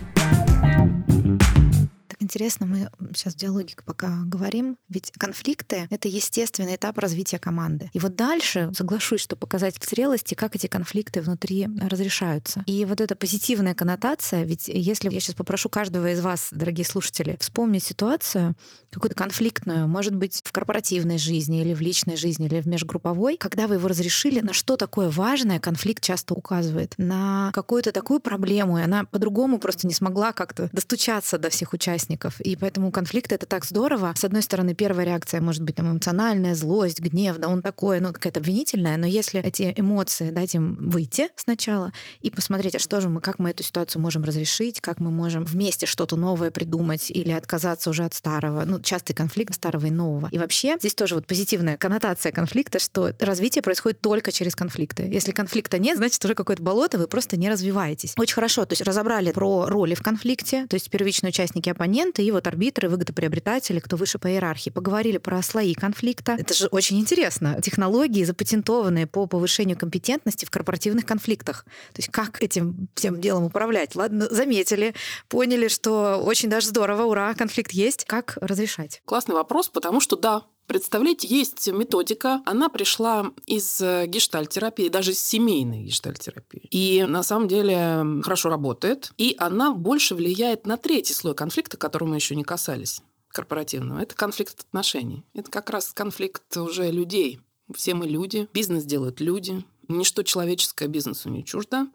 интересно, 2.32 2.64
мы 2.64 2.90
сейчас 3.14 3.34
в 3.34 3.36
диалоге 3.36 3.74
пока 3.84 4.22
говорим, 4.24 4.78
ведь 4.88 5.12
конфликты— 5.18 5.86
это 5.90 6.08
естественный 6.08 6.76
этап 6.76 6.96
развития 6.98 7.38
команды. 7.38 7.90
И 7.92 7.98
вот 7.98 8.16
дальше 8.16 8.70
соглашусь, 8.74 9.20
что 9.20 9.36
показать 9.36 9.78
в 9.78 9.88
зрелости, 9.88 10.34
как 10.34 10.56
эти 10.56 10.66
конфликты 10.66 11.20
внутри 11.20 11.68
разрешаются. 11.90 12.64
И 12.66 12.86
вот 12.86 13.02
эта 13.02 13.16
позитивная 13.16 13.74
коннотация, 13.74 14.44
ведь 14.44 14.68
если 14.68 15.10
я 15.10 15.20
сейчас 15.20 15.34
попрошу 15.34 15.68
каждого 15.68 16.10
из 16.10 16.20
вас, 16.20 16.48
дорогие 16.52 16.86
слушатели, 16.86 17.36
вспомнить 17.38 17.84
ситуацию, 17.84 18.54
какую-то 18.90 19.14
конфликтную, 19.14 19.86
может 19.86 20.14
быть, 20.14 20.40
в 20.42 20.52
корпоративной 20.52 21.18
жизни 21.18 21.60
или 21.60 21.74
в 21.74 21.82
личной 21.82 22.16
жизни, 22.16 22.46
или 22.46 22.62
в 22.62 22.66
межгрупповой, 22.66 23.36
когда 23.36 23.66
вы 23.66 23.74
его 23.74 23.88
разрешили, 23.88 24.40
на 24.40 24.54
что 24.54 24.78
такое 24.78 25.10
важное 25.10 25.60
конфликт 25.60 26.02
часто 26.02 26.32
указывает, 26.32 26.94
на 26.96 27.50
какую-то 27.52 27.92
такую 27.92 28.20
проблему, 28.20 28.78
и 28.78 28.82
она 28.82 29.04
по-другому 29.04 29.58
просто 29.58 29.86
не 29.86 29.92
смогла 29.92 30.32
как-то 30.32 30.70
достучаться 30.72 31.36
до 31.36 31.50
всех 31.50 31.74
участников 31.74 32.21
участников. 32.22 32.40
И 32.40 32.56
поэтому 32.56 32.90
конфликт— 32.90 33.32
это 33.32 33.46
так 33.46 33.64
здорово. 33.64 34.12
С 34.16 34.24
одной 34.24 34.42
стороны, 34.42 34.74
первая 34.74 35.06
реакция 35.06 35.40
может 35.40 35.62
быть 35.62 35.76
там 35.76 35.90
эмоциональная, 35.90 36.54
злость, 36.54 37.00
гнев, 37.00 37.38
да, 37.38 37.48
он 37.48 37.62
такое, 37.62 38.00
ну, 38.00 38.12
какая-то 38.12 38.40
обвинительная, 38.40 38.96
но 38.96 39.06
если 39.06 39.40
эти 39.40 39.74
эмоции 39.76 40.30
дать 40.30 40.54
им 40.54 40.76
выйти 40.90 41.28
сначала 41.36 41.92
и 42.20 42.30
посмотреть, 42.30 42.76
а 42.76 42.78
что 42.78 43.00
же 43.00 43.08
мы, 43.08 43.20
как 43.20 43.38
мы 43.38 43.50
эту 43.50 43.62
ситуацию 43.62 44.02
можем 44.02 44.24
разрешить, 44.24 44.80
как 44.80 45.00
мы 45.00 45.10
можем 45.10 45.44
вместе 45.44 45.86
что-то 45.86 46.16
новое 46.16 46.50
придумать 46.50 47.10
или 47.10 47.30
отказаться 47.30 47.90
уже 47.90 48.04
от 48.04 48.14
старого. 48.14 48.64
Ну, 48.64 48.80
частый 48.80 49.14
конфликт 49.14 49.54
старого 49.54 49.86
и 49.86 49.90
нового. 49.90 50.28
И 50.32 50.38
вообще 50.38 50.76
здесь 50.78 50.94
тоже 50.94 51.14
вот 51.14 51.26
позитивная 51.26 51.76
коннотация 51.76 52.32
конфликта, 52.32 52.78
что 52.78 53.12
развитие 53.20 53.62
происходит 53.62 54.00
только 54.00 54.32
через 54.32 54.54
конфликты. 54.54 55.04
Если 55.04 55.32
конфликта 55.32 55.78
нет, 55.78 55.96
значит 55.96 56.24
уже 56.24 56.34
какое-то 56.34 56.62
болото, 56.62 56.98
вы 56.98 57.06
просто 57.06 57.36
не 57.36 57.50
развиваетесь. 57.50 58.14
Очень 58.16 58.34
хорошо, 58.34 58.64
то 58.64 58.72
есть 58.72 58.82
разобрали 58.82 59.32
про 59.32 59.66
роли 59.66 59.94
в 59.94 60.02
конфликте, 60.02 60.66
то 60.66 60.74
есть 60.74 60.90
первичные 60.90 61.30
участники 61.30 61.68
оппонент, 61.72 62.11
оппоненты 62.12 62.22
и 62.22 62.30
вот 62.30 62.46
арбитры, 62.46 62.88
выгодоприобретатели, 62.88 63.80
кто 63.80 63.96
выше 63.96 64.18
по 64.18 64.28
иерархии. 64.28 64.70
Поговорили 64.70 65.18
про 65.18 65.42
слои 65.42 65.74
конфликта. 65.74 66.36
Это 66.38 66.54
же 66.54 66.66
очень 66.66 66.98
интересно. 66.98 67.60
Технологии, 67.62 68.24
запатентованные 68.24 69.06
по 69.06 69.26
повышению 69.26 69.78
компетентности 69.78 70.44
в 70.44 70.50
корпоративных 70.50 71.06
конфликтах. 71.06 71.64
То 71.92 71.98
есть 71.98 72.10
как 72.10 72.42
этим 72.42 72.88
всем 72.94 73.20
делом 73.20 73.44
управлять? 73.44 73.96
Ладно, 73.96 74.28
заметили, 74.30 74.94
поняли, 75.28 75.68
что 75.68 76.16
очень 76.24 76.48
даже 76.48 76.68
здорово, 76.68 77.04
ура, 77.04 77.34
конфликт 77.34 77.72
есть. 77.72 78.04
Как 78.04 78.38
разрешать? 78.40 79.02
Классный 79.04 79.34
вопрос, 79.34 79.68
потому 79.68 80.00
что 80.00 80.16
да, 80.16 80.42
Представляете, 80.66 81.28
есть 81.28 81.68
методика, 81.68 82.40
она 82.46 82.68
пришла 82.68 83.32
из 83.46 83.80
э, 83.80 84.06
гештальтерапии, 84.06 84.88
даже 84.88 85.10
из 85.10 85.20
семейной 85.20 85.82
гештальтерапии. 85.82 86.68
И 86.70 87.04
на 87.06 87.22
самом 87.22 87.48
деле 87.48 88.22
хорошо 88.22 88.48
работает. 88.48 89.12
И 89.18 89.34
она 89.38 89.72
больше 89.72 90.14
влияет 90.14 90.66
на 90.66 90.76
третий 90.76 91.14
слой 91.14 91.34
конфликта, 91.34 91.76
которого 91.76 92.10
мы 92.10 92.16
еще 92.16 92.36
не 92.36 92.44
касались 92.44 93.02
корпоративного. 93.28 94.00
Это 94.00 94.14
конфликт 94.14 94.60
отношений. 94.60 95.24
Это 95.34 95.50
как 95.50 95.70
раз 95.70 95.92
конфликт 95.92 96.56
уже 96.56 96.90
людей. 96.90 97.40
Все 97.74 97.94
мы 97.94 98.06
люди, 98.06 98.48
бизнес 98.52 98.84
делают 98.84 99.20
люди, 99.20 99.64
ничто 99.88 100.22
человеческое 100.22 100.88
бизнесу 100.88 101.28
не 101.30 101.44
чуждо. 101.44 101.88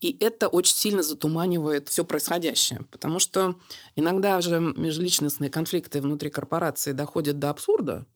И 0.00 0.16
это 0.20 0.48
очень 0.48 0.74
сильно 0.74 1.02
затуманивает 1.02 1.88
все 1.88 2.04
происходящее. 2.04 2.82
Потому 2.90 3.18
что 3.18 3.56
иногда 3.96 4.40
же 4.40 4.60
межличностные 4.60 5.50
конфликты 5.50 6.00
внутри 6.00 6.30
корпорации 6.30 6.92
доходят 6.92 7.38
до 7.38 7.50
абсурда. 7.50 8.06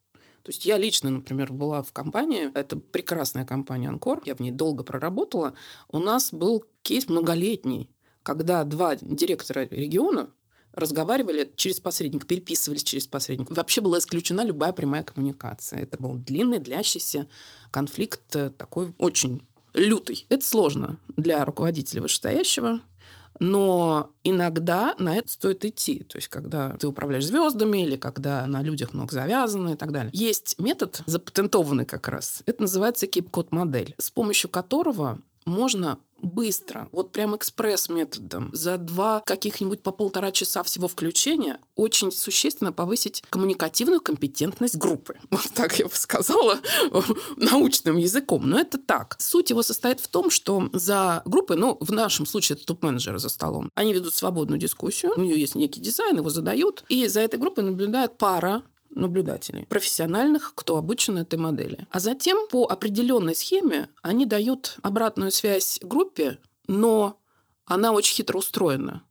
То 0.43 0.51
есть 0.51 0.65
я 0.65 0.77
лично, 0.77 1.11
например, 1.11 1.53
была 1.53 1.83
в 1.83 1.93
компании, 1.93 2.51
это 2.55 2.77
прекрасная 2.77 3.45
компания 3.45 3.89
«Анкор», 3.89 4.23
я 4.25 4.35
в 4.35 4.41
ней 4.41 4.51
долго 4.51 4.83
проработала. 4.83 5.55
У 5.89 6.01
нас 6.01 6.33
был 6.33 6.65
кейс 6.83 7.09
многолетний, 7.09 7.91
когда 8.25 8.65
два 8.65 8.97
директора 8.97 9.69
региона 9.71 10.31
разговаривали 10.73 11.53
через 11.55 11.81
посредника, 11.81 12.27
переписывались 12.27 12.83
через 12.83 13.07
посредника. 13.07 13.55
Вообще 13.55 13.81
была 13.81 13.99
исключена 13.99 14.43
любая 14.45 14.73
прямая 14.73 15.05
коммуникация. 15.05 15.81
Это 15.81 15.97
был 15.99 16.15
длинный, 16.15 16.59
длящийся 16.59 17.29
конфликт, 17.71 18.35
э, 18.35 18.51
такой 18.51 18.95
очень 18.99 19.47
лютый. 19.75 20.27
Это 20.29 20.45
сложно 20.45 20.99
для 21.17 21.45
руководителя 21.45 22.03
вышестоящего, 22.03 22.81
но 23.41 24.11
иногда 24.25 24.95
на 24.99 25.17
это 25.17 25.31
стоит 25.31 25.65
идти. 25.65 26.05
То 26.05 26.19
есть, 26.19 26.29
когда 26.29 26.77
ты 26.77 26.87
управляешь 26.87 27.27
звездами 27.27 27.83
или 27.83 27.97
когда 27.97 28.47
на 28.47 28.63
людях 28.63 28.93
много 28.93 29.13
завязано 29.13 29.71
и 29.71 29.77
так 29.77 29.93
далее. 29.93 30.11
Есть 30.13 30.57
метод, 30.59 31.03
запатентованный 31.07 31.87
как 31.87 32.09
раз. 32.09 32.43
Это 32.47 32.63
называется 32.63 33.07
кип-код-модель, 33.07 33.95
с 33.99 34.11
помощью 34.11 34.51
которого 34.51 35.19
можно 35.45 35.99
быстро, 36.23 36.89
вот 36.93 37.13
прям 37.13 37.37
экспресс-методом, 37.37 38.51
за 38.53 38.79
два 38.79 39.21
каких-нибудь 39.27 39.83
по 39.83 39.93
полтора 39.93 40.33
часа 40.33 40.63
всего 40.63 40.89
включения 40.89 41.59
очень 41.75 42.13
существенно 42.13 42.73
повысить 42.73 43.23
коммуникативную 43.31 44.01
компетентность 44.01 44.77
группы. 44.77 45.17
Вот 45.31 45.51
так 45.55 45.79
я 45.79 45.87
бы 45.87 45.95
сказала 45.95 46.59
научным 47.37 47.97
языком. 47.97 48.49
Но 48.49 48.61
это 48.61 48.79
так. 48.79 49.17
Суть 49.19 49.51
его 49.51 49.63
состоит 49.63 49.99
в 49.99 50.09
том, 50.09 50.31
что 50.31 50.69
за 50.73 51.23
группой, 51.25 51.57
ну, 51.57 51.79
в 51.81 51.91
нашем 51.91 52.27
случае 52.27 52.57
это 52.57 52.67
топ-менеджеры 52.67 53.19
за 53.19 53.29
столом, 53.29 53.71
они 53.75 53.93
ведут 53.93 54.15
свободную 54.15 54.61
дискуссию, 54.61 55.13
у 55.17 55.21
нее 55.21 55.41
есть 55.41 55.55
некий 55.55 55.81
дизайн, 55.81 56.19
его 56.19 56.31
задают, 56.31 56.85
и 56.89 57.07
за 57.09 57.21
этой 57.21 57.41
группой 57.41 57.65
наблюдает 57.65 58.19
пара 58.19 58.63
наблюдателей, 58.95 59.67
профессиональных, 59.67 60.53
кто 60.55 60.77
обучен 60.77 61.19
этой 61.19 61.39
модели. 61.39 61.87
А 61.91 62.01
затем 62.01 62.49
по 62.49 62.67
определенной 62.67 63.35
схеме 63.35 63.89
они 64.03 64.27
дают 64.27 64.77
обратную 64.83 65.31
связь 65.31 65.79
группе, 65.83 66.39
но 66.67 67.19
она 67.65 67.93
очень 67.93 68.15
хитро 68.15 68.39
устроена. 68.39 69.03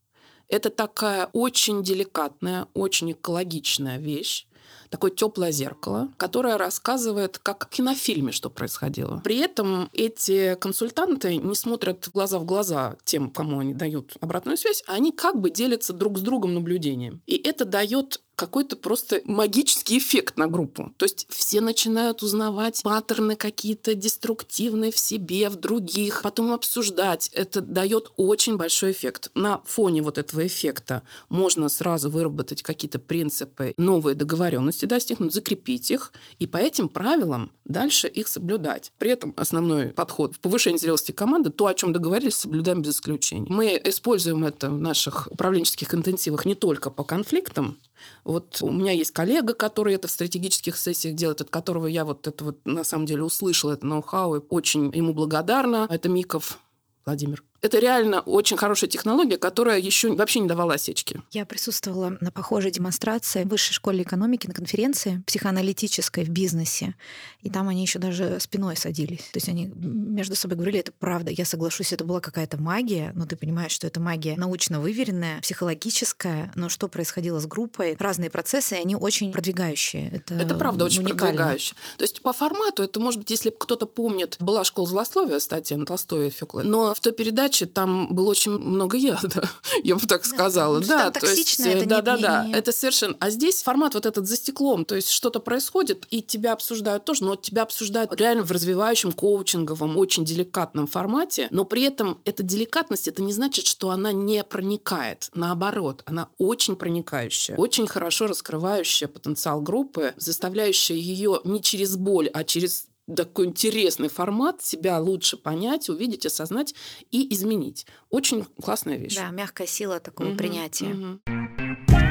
Это 0.47 0.69
такая 0.69 1.29
очень 1.33 1.81
деликатная, 1.81 2.67
очень 2.73 3.13
экологичная 3.13 3.97
вещь, 3.97 4.45
такое 4.89 5.09
теплое 5.09 5.51
зеркало, 5.51 6.09
которое 6.17 6.57
рассказывает, 6.57 7.39
как 7.39 7.67
в 7.67 7.69
кинофильме, 7.69 8.31
что 8.33 8.49
происходило. 8.49 9.21
При 9.23 9.37
этом 9.37 9.89
эти 9.93 10.55
консультанты 10.55 11.37
не 11.37 11.55
смотрят 11.55 12.09
глаза 12.13 12.37
в 12.37 12.45
глаза 12.45 12.97
тем, 13.05 13.31
кому 13.31 13.59
они 13.59 13.73
дают 13.73 14.17
обратную 14.19 14.57
связь, 14.57 14.83
а 14.87 14.93
они 14.93 15.13
как 15.13 15.39
бы 15.39 15.49
делятся 15.49 15.93
друг 15.93 16.17
с 16.17 16.21
другом 16.21 16.53
наблюдением. 16.53 17.21
И 17.25 17.37
это 17.37 17.63
дает 17.63 18.21
какой-то 18.41 18.75
просто 18.75 19.21
магический 19.25 19.99
эффект 19.99 20.35
на 20.35 20.47
группу. 20.47 20.91
То 20.97 21.05
есть 21.05 21.27
все 21.29 21.61
начинают 21.61 22.23
узнавать 22.23 22.81
паттерны 22.81 23.35
какие-то 23.35 23.93
деструктивные 23.93 24.91
в 24.91 24.97
себе, 24.97 25.47
в 25.47 25.57
других, 25.57 26.23
потом 26.23 26.51
обсуждать. 26.51 27.29
Это 27.33 27.61
дает 27.61 28.11
очень 28.17 28.57
большой 28.57 28.93
эффект. 28.93 29.29
На 29.35 29.61
фоне 29.65 30.01
вот 30.01 30.17
этого 30.17 30.47
эффекта 30.47 31.03
можно 31.29 31.69
сразу 31.69 32.09
выработать 32.09 32.63
какие-то 32.63 32.97
принципы, 32.97 33.75
новые 33.77 34.15
договоренности 34.15 34.87
достигнуть, 34.87 35.35
закрепить 35.35 35.91
их, 35.91 36.11
и 36.39 36.47
по 36.47 36.57
этим 36.57 36.89
правилам 36.89 37.51
дальше 37.65 38.07
их 38.07 38.27
соблюдать. 38.27 38.91
При 38.97 39.11
этом 39.11 39.35
основной 39.37 39.89
подход 39.89 40.35
в 40.35 40.39
повышении 40.39 40.79
зрелости 40.79 41.11
команды, 41.11 41.51
то, 41.51 41.67
о 41.67 41.75
чем 41.75 41.93
договорились, 41.93 42.37
соблюдаем 42.37 42.81
без 42.81 42.95
исключений. 42.95 43.45
Мы 43.51 43.79
используем 43.83 44.45
это 44.45 44.71
в 44.71 44.79
наших 44.79 45.27
управленческих 45.29 45.93
интенсивах 45.93 46.45
не 46.45 46.55
только 46.55 46.89
по 46.89 47.03
конфликтам, 47.03 47.77
вот 48.23 48.61
у 48.61 48.71
меня 48.71 48.91
есть 48.91 49.11
коллега, 49.11 49.53
который 49.53 49.95
это 49.95 50.07
в 50.07 50.11
стратегических 50.11 50.77
сессиях 50.77 51.15
делает, 51.15 51.41
от 51.41 51.49
которого 51.49 51.87
я 51.87 52.05
вот 52.05 52.27
это 52.27 52.43
вот 52.43 52.59
на 52.65 52.83
самом 52.83 53.05
деле 53.05 53.23
услышала, 53.23 53.73
это 53.73 53.85
ноу-хау, 53.85 54.35
и 54.35 54.41
очень 54.49 54.91
ему 54.95 55.13
благодарна. 55.13 55.87
Это 55.89 56.09
Миков 56.09 56.59
Владимир. 57.05 57.43
Это 57.61 57.77
реально 57.77 58.21
очень 58.21 58.57
хорошая 58.57 58.89
технология, 58.89 59.37
которая 59.37 59.79
еще 59.79 60.15
вообще 60.15 60.39
не 60.39 60.47
давала 60.47 60.73
осечки. 60.73 61.21
Я 61.31 61.45
присутствовала 61.45 62.17
на 62.19 62.31
похожей 62.31 62.71
демонстрации 62.71 63.43
в 63.43 63.49
Высшей 63.49 63.73
школе 63.73 64.01
экономики 64.01 64.47
на 64.47 64.53
конференции 64.53 65.21
психоаналитической 65.27 66.23
в 66.23 66.29
бизнесе. 66.29 66.95
И 67.43 67.51
там 67.51 67.69
они 67.69 67.83
еще 67.83 67.99
даже 67.99 68.39
спиной 68.39 68.75
садились. 68.77 69.19
То 69.31 69.37
есть 69.37 69.47
они 69.47 69.71
между 69.75 70.35
собой 70.35 70.55
говорили, 70.55 70.79
это 70.79 70.91
правда. 70.91 71.29
Я 71.29 71.45
соглашусь, 71.45 71.93
это 71.93 72.03
была 72.03 72.19
какая-то 72.19 72.57
магия, 72.57 73.11
но 73.13 73.27
ты 73.27 73.35
понимаешь, 73.35 73.71
что 73.71 73.85
это 73.85 73.99
магия 73.99 74.35
научно 74.37 74.79
выверенная, 74.79 75.39
психологическая. 75.41 76.51
Но 76.55 76.67
что 76.67 76.87
происходило 76.87 77.39
с 77.39 77.45
группой? 77.45 77.95
Разные 77.99 78.31
процессы, 78.31 78.73
они 78.73 78.95
очень 78.95 79.31
продвигающие. 79.31 80.09
Это, 80.09 80.33
это 80.33 80.55
правда 80.55 80.85
очень 80.85 81.01
уникально. 81.01 81.37
продвигающие. 81.37 81.75
То 81.97 82.03
есть 82.05 82.23
по 82.23 82.33
формату 82.33 82.81
это, 82.81 82.99
может 82.99 83.19
быть, 83.19 83.29
если 83.29 83.51
кто-то 83.51 83.85
помнит, 83.85 84.37
была 84.39 84.63
школа 84.63 84.87
злословия, 84.87 85.37
статья 85.37 85.77
на 85.77 85.85
Толстой 85.85 86.27
и 86.27 86.31
Фёкла, 86.31 86.63
но 86.63 86.95
в 86.95 86.99
той 86.99 87.13
передаче 87.13 87.50
передаче 87.51 87.65
там 87.65 88.13
было 88.13 88.29
очень 88.29 88.51
много 88.51 88.97
яда, 88.97 89.49
я 89.83 89.95
бы 89.95 90.07
так 90.07 90.25
сказала. 90.25 90.79
Ну, 90.79 90.85
да, 90.85 91.11
то 91.11 91.27
есть, 91.27 91.59
это 91.59 91.79
не, 91.79 91.85
да, 91.85 92.01
да, 92.01 92.15
не, 92.15 92.21
да, 92.21 92.45
не... 92.45 92.53
это 92.53 92.71
совершенно. 92.71 93.15
А 93.19 93.29
здесь 93.29 93.61
формат 93.63 93.93
вот 93.93 94.05
этот 94.05 94.27
за 94.27 94.35
стеклом, 94.35 94.85
то 94.85 94.95
есть 94.95 95.09
что-то 95.09 95.39
происходит, 95.39 96.05
и 96.09 96.21
тебя 96.21 96.53
обсуждают 96.53 97.05
тоже, 97.05 97.23
но 97.23 97.35
тебя 97.35 97.63
обсуждают 97.63 98.13
реально 98.19 98.43
в 98.43 98.51
развивающем, 98.51 99.11
коучинговом, 99.11 99.97
очень 99.97 100.25
деликатном 100.25 100.87
формате, 100.87 101.47
но 101.51 101.65
при 101.65 101.83
этом 101.83 102.19
эта 102.25 102.43
деликатность, 102.43 103.07
это 103.07 103.21
не 103.21 103.33
значит, 103.33 103.65
что 103.65 103.89
она 103.89 104.11
не 104.11 104.43
проникает. 104.43 105.29
Наоборот, 105.33 106.03
она 106.05 106.29
очень 106.37 106.75
проникающая, 106.75 107.55
очень 107.55 107.87
хорошо 107.87 108.27
раскрывающая 108.27 109.07
потенциал 109.07 109.61
группы, 109.61 110.13
заставляющая 110.17 110.95
ее 110.95 111.41
не 111.43 111.61
через 111.61 111.95
боль, 111.95 112.29
а 112.33 112.43
через 112.43 112.87
такой 113.15 113.47
интересный 113.47 114.09
формат, 114.09 114.61
себя 114.61 114.99
лучше 114.99 115.37
понять, 115.37 115.89
увидеть, 115.89 116.25
осознать 116.25 116.75
и 117.11 117.33
изменить. 117.33 117.85
Очень 118.09 118.45
классная 118.61 118.97
вещь. 118.97 119.15
Да, 119.15 119.29
мягкая 119.29 119.67
сила 119.67 119.99
такого 119.99 120.29
угу, 120.29 120.37
принятия. 120.37 120.93
Угу. 120.93 121.19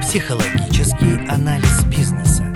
Психологический 0.02 1.26
анализ 1.28 1.84
бизнеса. 1.86 2.46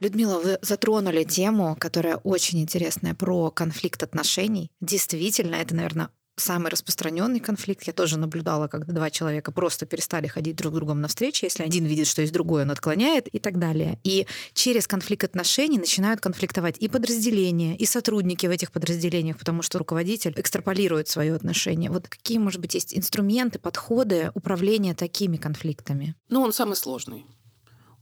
Людмила, 0.00 0.38
вы 0.38 0.58
затронули 0.62 1.24
тему, 1.24 1.76
которая 1.78 2.16
очень 2.18 2.60
интересная, 2.60 3.14
про 3.14 3.50
конфликт 3.50 4.02
отношений. 4.02 4.70
Действительно, 4.80 5.56
это, 5.56 5.74
наверное, 5.74 6.10
самый 6.40 6.70
распространенный 6.70 7.40
конфликт 7.40 7.84
я 7.84 7.92
тоже 7.92 8.18
наблюдала, 8.18 8.68
когда 8.68 8.92
два 8.92 9.10
человека 9.10 9.52
просто 9.52 9.86
перестали 9.86 10.26
ходить 10.26 10.56
друг 10.56 10.72
с 10.72 10.76
другом 10.76 11.00
навстречу, 11.00 11.46
если 11.46 11.62
один 11.62 11.84
видит, 11.84 12.06
что 12.06 12.22
есть 12.22 12.32
другой, 12.32 12.62
он 12.62 12.70
отклоняет 12.70 13.28
и 13.28 13.38
так 13.38 13.58
далее. 13.58 13.98
И 14.04 14.26
через 14.54 14.86
конфликт 14.86 15.24
отношений 15.24 15.78
начинают 15.78 16.20
конфликтовать 16.20 16.76
и 16.78 16.88
подразделения, 16.88 17.76
и 17.76 17.86
сотрудники 17.86 18.46
в 18.46 18.50
этих 18.50 18.72
подразделениях, 18.72 19.38
потому 19.38 19.62
что 19.62 19.78
руководитель 19.78 20.34
экстраполирует 20.36 21.08
свое 21.08 21.34
отношение. 21.34 21.90
Вот 21.90 22.08
какие, 22.08 22.38
может 22.38 22.60
быть, 22.60 22.74
есть 22.74 22.96
инструменты, 22.96 23.58
подходы 23.58 24.30
управления 24.34 24.94
такими 24.94 25.36
конфликтами? 25.36 26.14
Ну, 26.28 26.42
он 26.42 26.52
самый 26.52 26.76
сложный. 26.76 27.26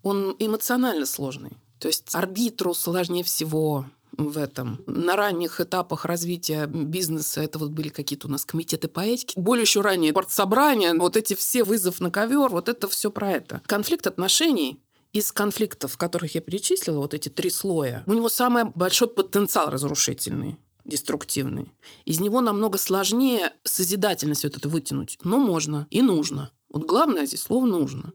Он 0.02 0.36
эмоционально 0.38 1.06
сложный. 1.06 1.52
То 1.78 1.88
есть 1.88 2.14
арбитру 2.14 2.74
сложнее 2.74 3.24
всего 3.24 3.86
в 4.16 4.38
этом. 4.38 4.82
На 4.86 5.16
ранних 5.16 5.60
этапах 5.60 6.04
развития 6.04 6.66
бизнеса 6.66 7.42
это 7.42 7.58
вот 7.58 7.70
были 7.70 7.88
какие-то 7.88 8.28
у 8.28 8.30
нас 8.30 8.44
комитеты 8.44 8.88
по 8.88 9.00
этике. 9.00 9.38
Более 9.40 9.62
еще 9.62 9.80
ранее 9.80 10.12
партсобрания, 10.12 10.94
вот 10.94 11.16
эти 11.16 11.34
все 11.34 11.64
вызов 11.64 12.00
на 12.00 12.10
ковер, 12.10 12.48
вот 12.48 12.68
это 12.68 12.88
все 12.88 13.10
про 13.10 13.32
это. 13.32 13.62
Конфликт 13.66 14.06
отношений 14.06 14.80
из 15.12 15.32
конфликтов, 15.32 15.96
которых 15.96 16.34
я 16.34 16.40
перечислила, 16.40 16.98
вот 16.98 17.14
эти 17.14 17.28
три 17.28 17.50
слоя, 17.50 18.02
у 18.06 18.12
него 18.12 18.28
самый 18.28 18.64
большой 18.64 19.08
потенциал 19.08 19.70
разрушительный 19.70 20.58
деструктивный. 20.86 21.72
Из 22.04 22.20
него 22.20 22.40
намного 22.40 22.78
сложнее 22.78 23.52
созидательность 23.64 24.44
вот 24.44 24.56
это 24.56 24.68
вытянуть. 24.68 25.18
Но 25.22 25.38
можно 25.38 25.86
и 25.90 26.00
нужно. 26.00 26.52
Вот 26.70 26.84
главное 26.84 27.26
здесь 27.26 27.42
слово 27.42 27.66
«нужно». 27.66 28.12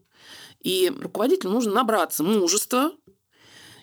И 0.61 0.93
руководителю 1.01 1.49
нужно 1.49 1.73
набраться 1.73 2.23
мужества, 2.23 2.91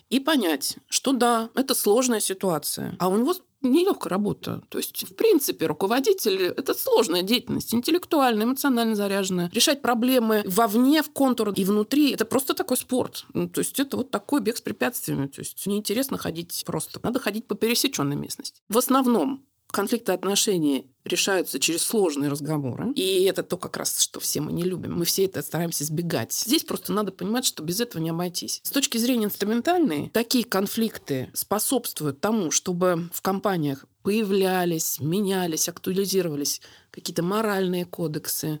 и 0.09 0.19
понять, 0.19 0.77
что 0.89 1.13
да, 1.13 1.49
это 1.55 1.75
сложная 1.75 2.19
ситуация, 2.19 2.95
а 2.99 3.09
у 3.09 3.17
него 3.17 3.35
нелегкая 3.61 4.09
работа. 4.09 4.61
То 4.69 4.77
есть, 4.77 5.03
в 5.03 5.15
принципе, 5.15 5.65
руководитель– 5.65 6.41
это 6.57 6.73
сложная 6.73 7.23
деятельность, 7.23 7.73
интеллектуальная, 7.73 8.45
эмоционально 8.45 8.95
заряженная. 8.95 9.49
Решать 9.53 9.81
проблемы 9.81 10.43
вовне, 10.45 11.03
в 11.03 11.11
контур 11.11 11.49
и 11.49 11.65
внутри– 11.65 12.11
это 12.13 12.25
просто 12.25 12.53
такой 12.53 12.77
спорт. 12.77 13.25
Ну, 13.33 13.49
то 13.49 13.59
есть, 13.59 13.79
это 13.79 13.97
вот 13.97 14.11
такой 14.11 14.41
бег 14.41 14.57
с 14.57 14.61
препятствиями. 14.61 15.27
То 15.27 15.41
есть, 15.41 15.65
неинтересно 15.65 16.17
ходить 16.17 16.63
просто. 16.65 16.99
Надо 17.03 17.19
ходить 17.19 17.47
по 17.47 17.55
пересеченной 17.55 18.15
местности. 18.15 18.61
В 18.69 18.77
основном 18.77 19.45
конфликты 19.71 20.11
отношений 20.11 20.87
решаются 21.05 21.59
через 21.59 21.81
сложные 21.83 22.29
разговоры. 22.29 22.91
И 22.93 23.23
это 23.23 23.43
то 23.43 23.57
как 23.57 23.77
раз, 23.77 24.01
что 24.01 24.19
все 24.19 24.41
мы 24.41 24.51
не 24.51 24.63
любим. 24.63 24.97
Мы 24.97 25.05
все 25.05 25.25
это 25.25 25.41
стараемся 25.41 25.83
избегать. 25.83 26.33
Здесь 26.33 26.63
просто 26.63 26.93
надо 26.93 27.11
понимать, 27.11 27.45
что 27.45 27.63
без 27.63 27.79
этого 27.79 28.01
не 28.01 28.09
обойтись. 28.09 28.61
С 28.63 28.71
точки 28.71 28.97
зрения 28.97 29.25
инструментальной, 29.25 30.09
такие 30.09 30.43
конфликты 30.43 31.29
способствуют 31.33 32.19
тому, 32.19 32.51
чтобы 32.51 33.09
в 33.13 33.21
компаниях 33.21 33.85
появлялись, 34.03 34.99
менялись, 34.99 35.69
актуализировались 35.69 36.61
какие-то 36.91 37.21
моральные 37.21 37.85
кодексы, 37.85 38.59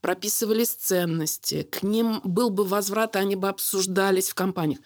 прописывались 0.00 0.70
ценности, 0.70 1.62
к 1.62 1.82
ним 1.82 2.20
был 2.24 2.50
бы 2.50 2.64
возврат, 2.64 3.16
они 3.16 3.36
бы 3.36 3.48
обсуждались 3.48 4.28
в 4.30 4.34
компаниях 4.34 4.80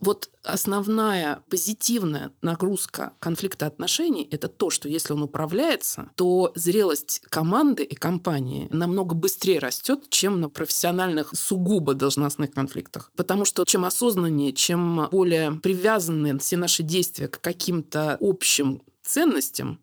вот 0.00 0.30
основная 0.42 1.42
позитивная 1.48 2.32
нагрузка 2.42 3.12
конфликта 3.18 3.66
отношений– 3.66 4.28
это 4.30 4.48
то, 4.48 4.70
что 4.70 4.88
если 4.88 5.12
он 5.12 5.22
управляется, 5.22 6.10
то 6.16 6.52
зрелость 6.54 7.22
команды 7.30 7.84
и 7.84 7.94
компании 7.94 8.68
намного 8.70 9.14
быстрее 9.14 9.58
растет, 9.58 10.10
чем 10.10 10.40
на 10.40 10.48
профессиональных 10.48 11.30
сугубо 11.34 11.94
должностных 11.94 12.52
конфликтах. 12.52 13.12
Потому 13.16 13.44
что 13.44 13.64
чем 13.64 13.84
осознаннее, 13.84 14.52
чем 14.52 15.08
более 15.10 15.52
привязаны 15.52 16.38
все 16.38 16.56
наши 16.56 16.82
действия 16.82 17.28
к 17.28 17.40
каким-то 17.40 18.18
общим 18.20 18.82
ценностям, 19.02 19.80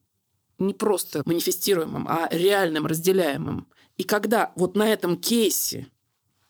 не 0.60 0.74
просто 0.74 1.24
манифестируемым, 1.26 2.08
а 2.08 2.28
реальным, 2.32 2.86
разделяемым. 2.86 3.68
И 3.98 4.04
когда 4.04 4.52
вот 4.56 4.76
на 4.76 4.88
этом 4.88 5.18
кейсе 5.18 5.88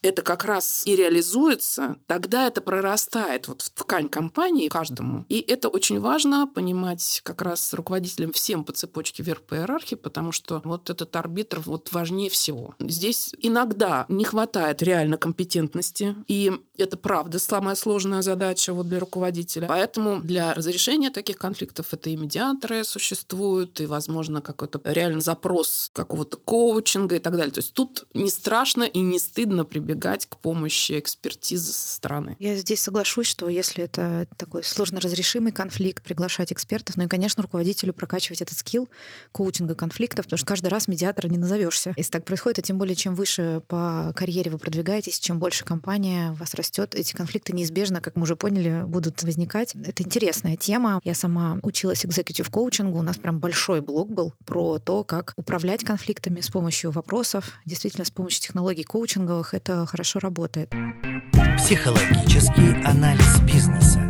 это 0.01 0.21
как 0.21 0.45
раз 0.45 0.83
и 0.85 0.95
реализуется, 0.95 1.97
тогда 2.07 2.47
это 2.47 2.61
прорастает 2.61 3.47
вот 3.47 3.61
в 3.61 3.69
ткань 3.69 4.09
компании 4.09 4.67
каждому. 4.67 5.25
И 5.29 5.39
это 5.39 5.69
очень 5.69 5.99
важно 5.99 6.47
понимать 6.47 7.21
как 7.23 7.41
раз 7.41 7.73
руководителям 7.73 8.31
всем 8.31 8.63
по 8.63 8.73
цепочке 8.73 9.23
вверх 9.23 9.41
по 9.41 9.55
иерархии, 9.55 9.95
потому 9.95 10.31
что 10.31 10.61
вот 10.63 10.89
этот 10.89 11.15
арбитр 11.15 11.59
вот 11.59 11.91
важнее 11.91 12.29
всего. 12.29 12.73
Здесь 12.79 13.33
иногда 13.39 14.05
не 14.09 14.25
хватает 14.25 14.81
реально 14.81 15.17
компетентности, 15.17 16.15
и 16.27 16.51
это 16.77 16.97
правда 16.97 17.37
самая 17.37 17.75
сложная 17.75 18.21
задача 18.21 18.73
вот 18.73 18.89
для 18.89 18.99
руководителя. 18.99 19.67
Поэтому 19.67 20.19
для 20.21 20.53
разрешения 20.53 21.11
таких 21.11 21.37
конфликтов 21.37 21.87
это 21.91 22.09
и 22.09 22.15
медиаторы 22.15 22.83
существуют, 22.83 23.79
и, 23.81 23.85
возможно, 23.85 24.41
какой-то 24.41 24.81
реальный 24.83 25.21
запрос 25.21 25.91
какого-то 25.93 26.37
коучинга 26.37 27.17
и 27.17 27.19
так 27.19 27.35
далее. 27.35 27.51
То 27.51 27.59
есть 27.59 27.73
тут 27.73 28.05
не 28.13 28.29
страшно 28.29 28.83
и 28.83 28.99
не 28.99 29.19
стыдно 29.19 29.63
прибегать 29.63 29.90
прибегать 29.91 30.25
к 30.25 30.37
помощи 30.37 30.97
экспертизы 30.99 31.73
со 31.73 31.95
стороны. 31.95 32.35
Я 32.39 32.55
здесь 32.55 32.81
соглашусь, 32.81 33.27
что 33.27 33.49
если 33.49 33.83
это 33.83 34.27
такой 34.37 34.63
сложно 34.63 34.99
разрешимый 34.99 35.51
конфликт, 35.51 36.03
приглашать 36.03 36.53
экспертов, 36.53 36.97
ну 36.97 37.03
и, 37.03 37.07
конечно, 37.07 37.43
руководителю 37.43 37.93
прокачивать 37.93 38.41
этот 38.41 38.57
скилл 38.57 38.89
коучинга 39.31 39.75
конфликтов, 39.75 40.25
потому 40.25 40.37
что 40.37 40.47
каждый 40.47 40.67
раз 40.67 40.87
медиатора 40.87 41.27
не 41.27 41.37
назовешься. 41.37 41.93
Если 41.97 42.11
так 42.11 42.25
происходит, 42.25 42.59
а 42.59 42.61
тем 42.61 42.77
более, 42.77 42.95
чем 42.95 43.15
выше 43.15 43.61
по 43.67 44.13
карьере 44.15 44.51
вы 44.51 44.57
продвигаетесь, 44.57 45.19
чем 45.19 45.39
больше 45.39 45.65
компания 45.65 46.31
вас 46.33 46.53
растет, 46.53 46.95
эти 46.95 47.13
конфликты 47.13 47.53
неизбежно, 47.53 48.01
как 48.01 48.15
мы 48.15 48.23
уже 48.23 48.35
поняли, 48.35 48.83
будут 48.85 49.21
возникать. 49.23 49.75
Это 49.75 50.03
интересная 50.03 50.55
тема. 50.55 51.01
Я 51.03 51.15
сама 51.15 51.59
училась 51.63 52.05
экзекутив 52.05 52.49
коучингу, 52.49 52.99
у 52.99 53.03
нас 53.03 53.17
прям 53.17 53.39
большой 53.39 53.81
блок 53.81 54.09
был 54.09 54.33
про 54.45 54.79
то, 54.79 55.03
как 55.03 55.33
управлять 55.35 55.83
конфликтами 55.83 56.41
с 56.41 56.49
помощью 56.49 56.91
вопросов, 56.91 57.51
действительно 57.65 58.05
с 58.05 58.11
помощью 58.11 58.41
технологий 58.41 58.83
коучинговых. 58.83 59.53
Это 59.53 59.80
хорошо 59.85 60.19
работает. 60.19 60.71
Психологический 61.57 62.83
анализ 62.85 63.39
бизнеса. 63.41 64.01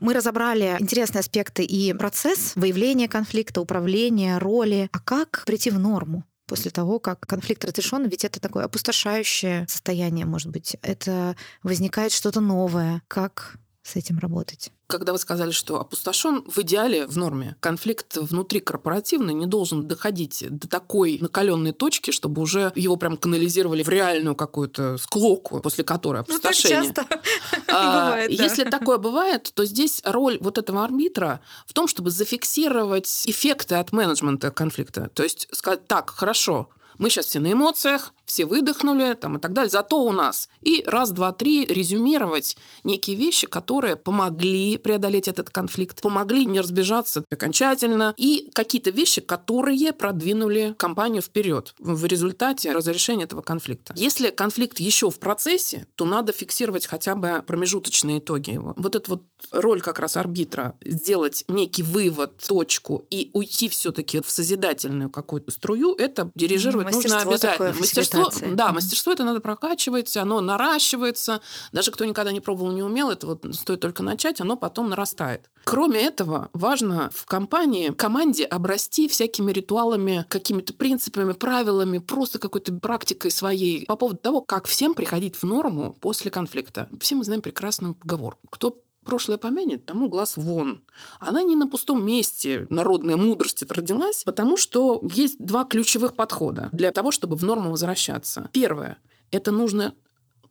Мы 0.00 0.14
разобрали 0.14 0.76
интересные 0.78 1.20
аспекты 1.20 1.64
и 1.64 1.92
процесс 1.92 2.52
выявления 2.54 3.08
конфликта, 3.08 3.60
управления, 3.60 4.38
роли. 4.38 4.88
А 4.92 5.00
как 5.00 5.42
прийти 5.46 5.70
в 5.70 5.78
норму? 5.78 6.24
после 6.46 6.70
того, 6.70 7.00
как 7.00 7.26
конфликт 7.26 7.64
разрешен, 7.64 8.06
ведь 8.08 8.24
это 8.24 8.40
такое 8.40 8.64
опустошающее 8.64 9.66
состояние, 9.68 10.26
может 10.26 10.50
быть. 10.50 10.76
Это 10.80 11.36
возникает 11.62 12.12
что-то 12.12 12.40
новое. 12.40 13.02
Как 13.08 13.56
с 13.82 13.96
этим 13.96 14.18
работать? 14.18 14.70
Когда 14.86 15.12
вы 15.12 15.18
сказали, 15.18 15.50
что 15.50 15.80
опустошен, 15.80 16.44
в 16.46 16.58
идеале 16.58 17.06
в 17.06 17.16
норме 17.16 17.56
конфликт 17.60 18.16
внутри 18.16 18.60
корпоративный 18.60 19.34
не 19.34 19.46
должен 19.46 19.88
доходить 19.88 20.44
до 20.48 20.68
такой 20.68 21.18
накаленной 21.20 21.72
точки, 21.72 22.12
чтобы 22.12 22.40
уже 22.40 22.72
его 22.76 22.96
прям 22.96 23.16
канализировали 23.16 23.82
в 23.82 23.88
реальную 23.88 24.36
какую-то 24.36 24.96
склоку, 24.98 25.60
после 25.60 25.82
которой 25.82 26.20
опустошение. 26.20 26.82
Ну, 26.82 26.92
так 26.92 27.08
часто 27.08 27.20
а, 27.68 28.10
бывает, 28.10 28.36
да. 28.36 28.44
Если 28.44 28.64
такое 28.64 28.98
бывает, 28.98 29.50
то 29.54 29.64
здесь 29.64 30.02
роль 30.04 30.38
вот 30.40 30.58
этого 30.58 30.84
арбитра 30.84 31.40
в 31.66 31.72
том, 31.72 31.88
чтобы 31.88 32.10
зафиксировать 32.10 33.24
эффекты 33.26 33.74
от 33.74 33.90
менеджмента 33.92 34.52
конфликта. 34.52 35.10
То 35.14 35.24
есть 35.24 35.48
сказать, 35.50 35.86
так, 35.88 36.10
хорошо, 36.10 36.68
мы 36.98 37.10
сейчас 37.10 37.26
все 37.26 37.40
на 37.40 37.52
эмоциях, 37.52 38.12
все 38.24 38.44
выдохнули 38.44 39.14
там, 39.14 39.36
и 39.36 39.40
так 39.40 39.52
далее. 39.52 39.70
Зато 39.70 40.02
у 40.02 40.12
нас 40.12 40.48
и 40.62 40.82
раз, 40.86 41.10
два, 41.10 41.32
три 41.32 41.64
резюмировать 41.64 42.56
некие 42.84 43.16
вещи, 43.16 43.46
которые 43.46 43.96
помогли 43.96 44.76
преодолеть 44.78 45.28
этот 45.28 45.50
конфликт, 45.50 46.00
помогли 46.02 46.44
не 46.46 46.60
разбежаться 46.60 47.24
окончательно, 47.30 48.14
и 48.16 48.50
какие-то 48.52 48.90
вещи, 48.90 49.20
которые 49.20 49.92
продвинули 49.92 50.74
компанию 50.78 51.22
вперед 51.22 51.74
в 51.78 52.04
результате 52.06 52.72
разрешения 52.72 53.24
этого 53.24 53.42
конфликта. 53.42 53.94
Если 53.96 54.30
конфликт 54.30 54.80
еще 54.80 55.10
в 55.10 55.18
процессе, 55.18 55.86
то 55.94 56.04
надо 56.04 56.32
фиксировать 56.32 56.86
хотя 56.86 57.14
бы 57.14 57.44
промежуточные 57.46 58.18
итоги 58.18 58.50
его. 58.50 58.74
Вот 58.76 58.96
эта 58.96 59.10
вот 59.10 59.22
роль 59.52 59.80
как 59.80 59.98
раз 59.98 60.16
арбитра 60.16 60.76
сделать 60.84 61.44
некий 61.48 61.82
вывод, 61.82 62.38
точку 62.38 63.04
и 63.10 63.30
уйти 63.32 63.68
все-таки 63.68 64.20
в 64.20 64.30
созидательную 64.30 65.10
какую-то 65.10 65.50
струю, 65.50 65.94
это 65.94 66.30
дирижировать 66.34 66.85
нужно 66.90 67.20
обязательно. 67.20 67.72
Мастерство 67.72 68.20
мастерство, 68.20 68.54
да, 68.54 68.72
мастерство 68.72 69.12
это 69.12 69.24
надо 69.24 69.40
прокачивать, 69.40 70.16
оно 70.16 70.40
наращивается. 70.40 71.40
Даже 71.72 71.90
кто 71.90 72.04
никогда 72.04 72.32
не 72.32 72.40
пробовал, 72.40 72.72
не 72.72 72.82
умел, 72.82 73.10
это 73.10 73.26
вот 73.26 73.44
стоит 73.52 73.80
только 73.80 74.02
начать, 74.02 74.40
оно 74.40 74.56
потом 74.56 74.88
нарастает. 74.90 75.48
Кроме 75.64 76.00
этого, 76.00 76.48
важно 76.52 77.10
в 77.12 77.26
компании, 77.26 77.90
команде 77.90 78.44
обрасти 78.44 79.08
всякими 79.08 79.50
ритуалами, 79.50 80.24
какими-то 80.28 80.72
принципами, 80.72 81.32
правилами, 81.32 81.98
просто 81.98 82.38
какой-то 82.38 82.72
практикой 82.74 83.32
своей 83.32 83.84
по 83.86 83.96
поводу 83.96 84.18
того, 84.18 84.40
как 84.42 84.66
всем 84.66 84.94
приходить 84.94 85.34
в 85.34 85.42
норму 85.42 85.96
после 86.00 86.30
конфликта. 86.30 86.88
Все 87.00 87.16
мы 87.16 87.24
знаем 87.24 87.42
прекрасную 87.42 87.94
поговорку. 87.94 88.46
Кто 88.48 88.80
прошлое 89.06 89.38
помянет, 89.38 89.86
тому 89.86 90.08
глаз 90.08 90.36
вон. 90.36 90.82
Она 91.20 91.42
не 91.42 91.56
на 91.56 91.66
пустом 91.66 92.04
месте, 92.04 92.66
народная 92.68 93.16
мудрость 93.16 93.62
это 93.62 93.74
родилась, 93.74 94.24
потому 94.24 94.56
что 94.56 95.02
есть 95.14 95.38
два 95.38 95.64
ключевых 95.64 96.14
подхода 96.14 96.68
для 96.72 96.92
того, 96.92 97.10
чтобы 97.10 97.36
в 97.36 97.44
норму 97.44 97.70
возвращаться. 97.70 98.50
Первое– 98.52 98.98
это 99.30 99.50
нужно 99.50 99.94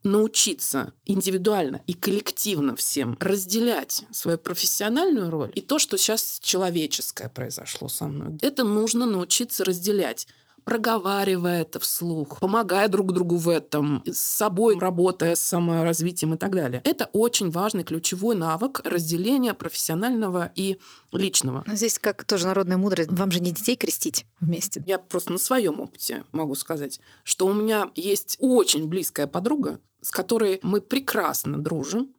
научиться 0.05 0.93
индивидуально 1.05 1.81
и 1.87 1.93
коллективно 1.93 2.75
всем 2.75 3.17
разделять 3.19 4.05
свою 4.11 4.37
профессиональную 4.37 5.29
роль 5.31 5.51
и 5.55 5.61
то, 5.61 5.79
что 5.79 5.97
сейчас 5.97 6.39
человеческое 6.41 7.27
произошло 7.27 7.89
со 7.89 8.05
мной. 8.05 8.37
Это 8.41 8.63
нужно 8.63 9.05
научиться 9.05 9.65
разделять 9.65 10.27
проговаривая 10.65 11.61
это 11.61 11.79
вслух, 11.79 12.39
помогая 12.39 12.87
друг 12.89 13.13
другу 13.13 13.37
в 13.37 13.47
этом, 13.47 14.03
с 14.05 14.17
собой 14.17 14.77
работая 14.77 15.35
с 15.35 15.39
саморазвитием 15.39 16.33
и 16.33 16.37
так 16.37 16.53
далее. 16.53 16.81
Это 16.83 17.09
очень 17.13 17.51
важный 17.51 17.83
ключевой 17.83 18.35
навык 18.35 18.81
разделения 18.83 19.53
профессионального 19.53 20.51
и 20.55 20.79
личного. 21.11 21.63
Но 21.65 21.75
здесь 21.75 21.99
как 21.99 22.25
тоже 22.25 22.47
народная 22.47 22.77
мудрость. 22.77 23.11
Вам 23.11 23.31
же 23.31 23.39
не 23.39 23.51
детей 23.51 23.75
крестить 23.75 24.25
вместе. 24.39 24.83
Я 24.85 24.97
просто 24.97 25.31
на 25.31 25.37
своем 25.37 25.79
опыте 25.79 26.25
могу 26.31 26.55
сказать, 26.55 26.99
что 27.23 27.45
у 27.45 27.53
меня 27.53 27.91
есть 27.95 28.37
очень 28.39 28.87
близкая 28.87 29.27
подруга, 29.27 29.79
с 30.01 30.09
которой 30.09 30.59
мы 30.63 30.81
прекрасно 30.81 31.57
дружим, 31.61 32.09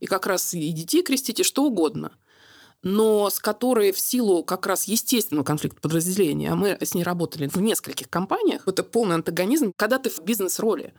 и 0.00 0.06
как 0.06 0.26
раз 0.26 0.54
и 0.54 0.70
детей 0.70 1.02
крестить, 1.02 1.40
и 1.40 1.42
что 1.42 1.64
угодно– 1.64 2.12
но 2.88 3.28
с 3.28 3.38
которой 3.38 3.92
в 3.92 4.00
силу 4.00 4.42
как 4.42 4.66
раз 4.66 4.84
естественного 4.84 5.44
конфликта 5.44 5.80
подразделения, 5.80 6.52
а 6.52 6.56
мы 6.56 6.78
с 6.80 6.94
ней 6.94 7.02
работали 7.02 7.46
в 7.46 7.60
нескольких 7.60 8.08
компаниях, 8.08 8.66
это 8.66 8.82
полный 8.82 9.16
антагонизм, 9.16 9.72
когда 9.76 9.98
ты 9.98 10.08
в 10.10 10.20
бизнес-роли. 10.20 10.94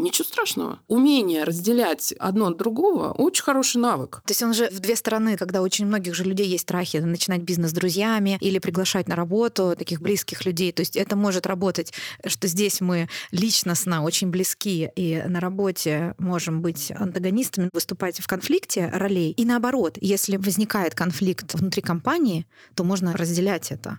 Ничего 0.00 0.24
страшного. 0.24 0.80
Умение 0.88 1.44
разделять 1.44 2.12
одно 2.18 2.46
от 2.46 2.56
другого– 2.56 3.12
очень 3.18 3.42
хороший 3.42 3.78
навык. 3.78 4.22
То 4.26 4.30
есть 4.30 4.42
он 4.42 4.54
же 4.54 4.70
в 4.70 4.80
две 4.80 4.96
стороны, 4.96 5.36
когда 5.36 5.60
очень 5.60 5.86
многих 5.86 6.14
же 6.14 6.24
людей 6.24 6.48
есть 6.48 6.62
страхи 6.62 6.96
начинать 6.96 7.42
бизнес 7.42 7.70
с 7.70 7.74
друзьями 7.74 8.38
или 8.40 8.58
приглашать 8.58 9.08
на 9.08 9.16
работу 9.16 9.74
таких 9.76 10.00
близких 10.00 10.46
людей. 10.46 10.72
То 10.72 10.80
есть 10.80 10.96
это 10.96 11.16
может 11.16 11.46
работать, 11.46 11.92
что 12.26 12.48
здесь 12.48 12.80
мы 12.80 13.08
личностно 13.30 14.02
очень 14.02 14.30
близки 14.30 14.90
и 14.96 15.22
на 15.26 15.40
работе 15.40 16.14
можем 16.18 16.62
быть 16.62 16.90
антагонистами, 16.92 17.68
выступать 17.72 18.20
в 18.20 18.26
конфликте 18.26 18.88
ролей. 18.92 19.32
И 19.32 19.44
наоборот, 19.44 19.98
если 20.00 20.36
возникает 20.36 20.94
конфликт 20.94 21.54
внутри 21.54 21.82
компании, 21.82 22.46
то 22.74 22.84
можно 22.84 23.12
разделять 23.16 23.70
это 23.70 23.98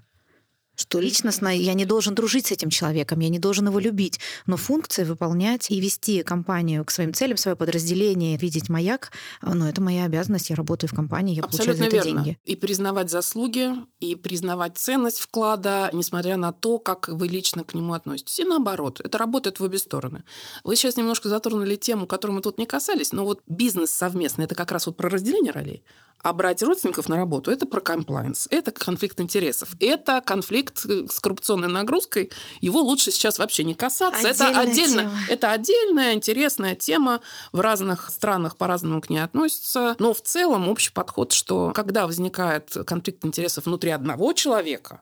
что 0.81 0.99
личностно 0.99 1.55
я 1.55 1.73
не 1.73 1.85
должен 1.85 2.15
дружить 2.15 2.47
с 2.47 2.51
этим 2.51 2.69
человеком, 2.69 3.19
я 3.19 3.29
не 3.29 3.39
должен 3.39 3.67
его 3.67 3.79
любить, 3.79 4.19
но 4.45 4.57
функции 4.57 5.03
выполнять 5.03 5.69
и 5.69 5.79
вести 5.79 6.23
компанию 6.23 6.83
к 6.83 6.91
своим 6.91 7.13
целям, 7.13 7.37
свое 7.37 7.55
подразделение, 7.55 8.37
видеть 8.37 8.67
маяк, 8.69 9.11
ну, 9.41 9.67
это 9.67 9.81
моя 9.81 10.05
обязанность, 10.05 10.49
я 10.49 10.55
работаю 10.55 10.89
в 10.89 10.93
компании, 10.93 11.35
я 11.35 11.43
Абсолютно 11.43 11.73
получаю 11.73 11.91
за 11.91 11.97
это 11.97 12.07
верно. 12.07 12.23
деньги. 12.23 12.39
И 12.45 12.55
признавать 12.55 13.09
заслуги, 13.09 13.69
и 13.99 14.15
признавать 14.15 14.77
ценность 14.77 15.19
вклада, 15.19 15.89
несмотря 15.93 16.37
на 16.37 16.51
то, 16.51 16.79
как 16.79 17.07
вы 17.07 17.27
лично 17.27 17.63
к 17.63 17.73
нему 17.73 17.93
относитесь. 17.93 18.39
И 18.39 18.43
наоборот, 18.43 18.99
это 18.99 19.17
работает 19.17 19.59
в 19.59 19.63
обе 19.63 19.77
стороны. 19.77 20.23
Вы 20.63 20.75
сейчас 20.75 20.97
немножко 20.97 21.29
затронули 21.29 21.75
тему, 21.75 22.07
которую 22.07 22.35
мы 22.35 22.41
тут 22.41 22.57
не 22.57 22.65
касались, 22.65 23.11
но 23.11 23.23
вот 23.23 23.41
бизнес 23.47 23.91
совместный, 23.91 24.45
это 24.45 24.55
как 24.55 24.71
раз 24.71 24.87
вот 24.87 24.97
про 24.97 25.09
разделение 25.09 25.51
ролей. 25.51 25.83
А 26.23 26.33
брать 26.33 26.61
родственников 26.61 27.09
на 27.09 27.17
работу– 27.17 27.51
это 27.51 27.65
про 27.65 27.81
комплайнс, 27.81 28.47
это 28.51 28.71
конфликт 28.71 29.19
интересов, 29.19 29.69
это 29.79 30.21
конфликт 30.21 30.79
с 30.85 31.19
коррупционной 31.19 31.67
нагрузкой. 31.67 32.31
Его 32.59 32.81
лучше 32.81 33.11
сейчас 33.11 33.39
вообще 33.39 33.63
не 33.63 33.73
касаться. 33.73 34.27
это 34.27 34.47
Отдельная 34.47 34.61
отдельно, 34.61 35.01
тема. 35.01 35.19
это 35.29 35.51
отдельная 35.51 36.13
интересная 36.13 36.75
тема. 36.75 37.21
В 37.51 37.59
разных 37.59 38.09
странах 38.09 38.57
по-разному 38.57 39.01
к 39.01 39.09
ней 39.09 39.19
относятся. 39.19 39.95
Но 39.99 40.13
в 40.13 40.21
целом 40.21 40.69
общий 40.69 40.91
подход, 40.91 41.31
что 41.31 41.71
когда 41.73 42.05
возникает 42.05 42.75
конфликт 42.85 43.25
интересов 43.25 43.65
внутри 43.65 43.91
одного 43.91 44.33
человека, 44.33 45.01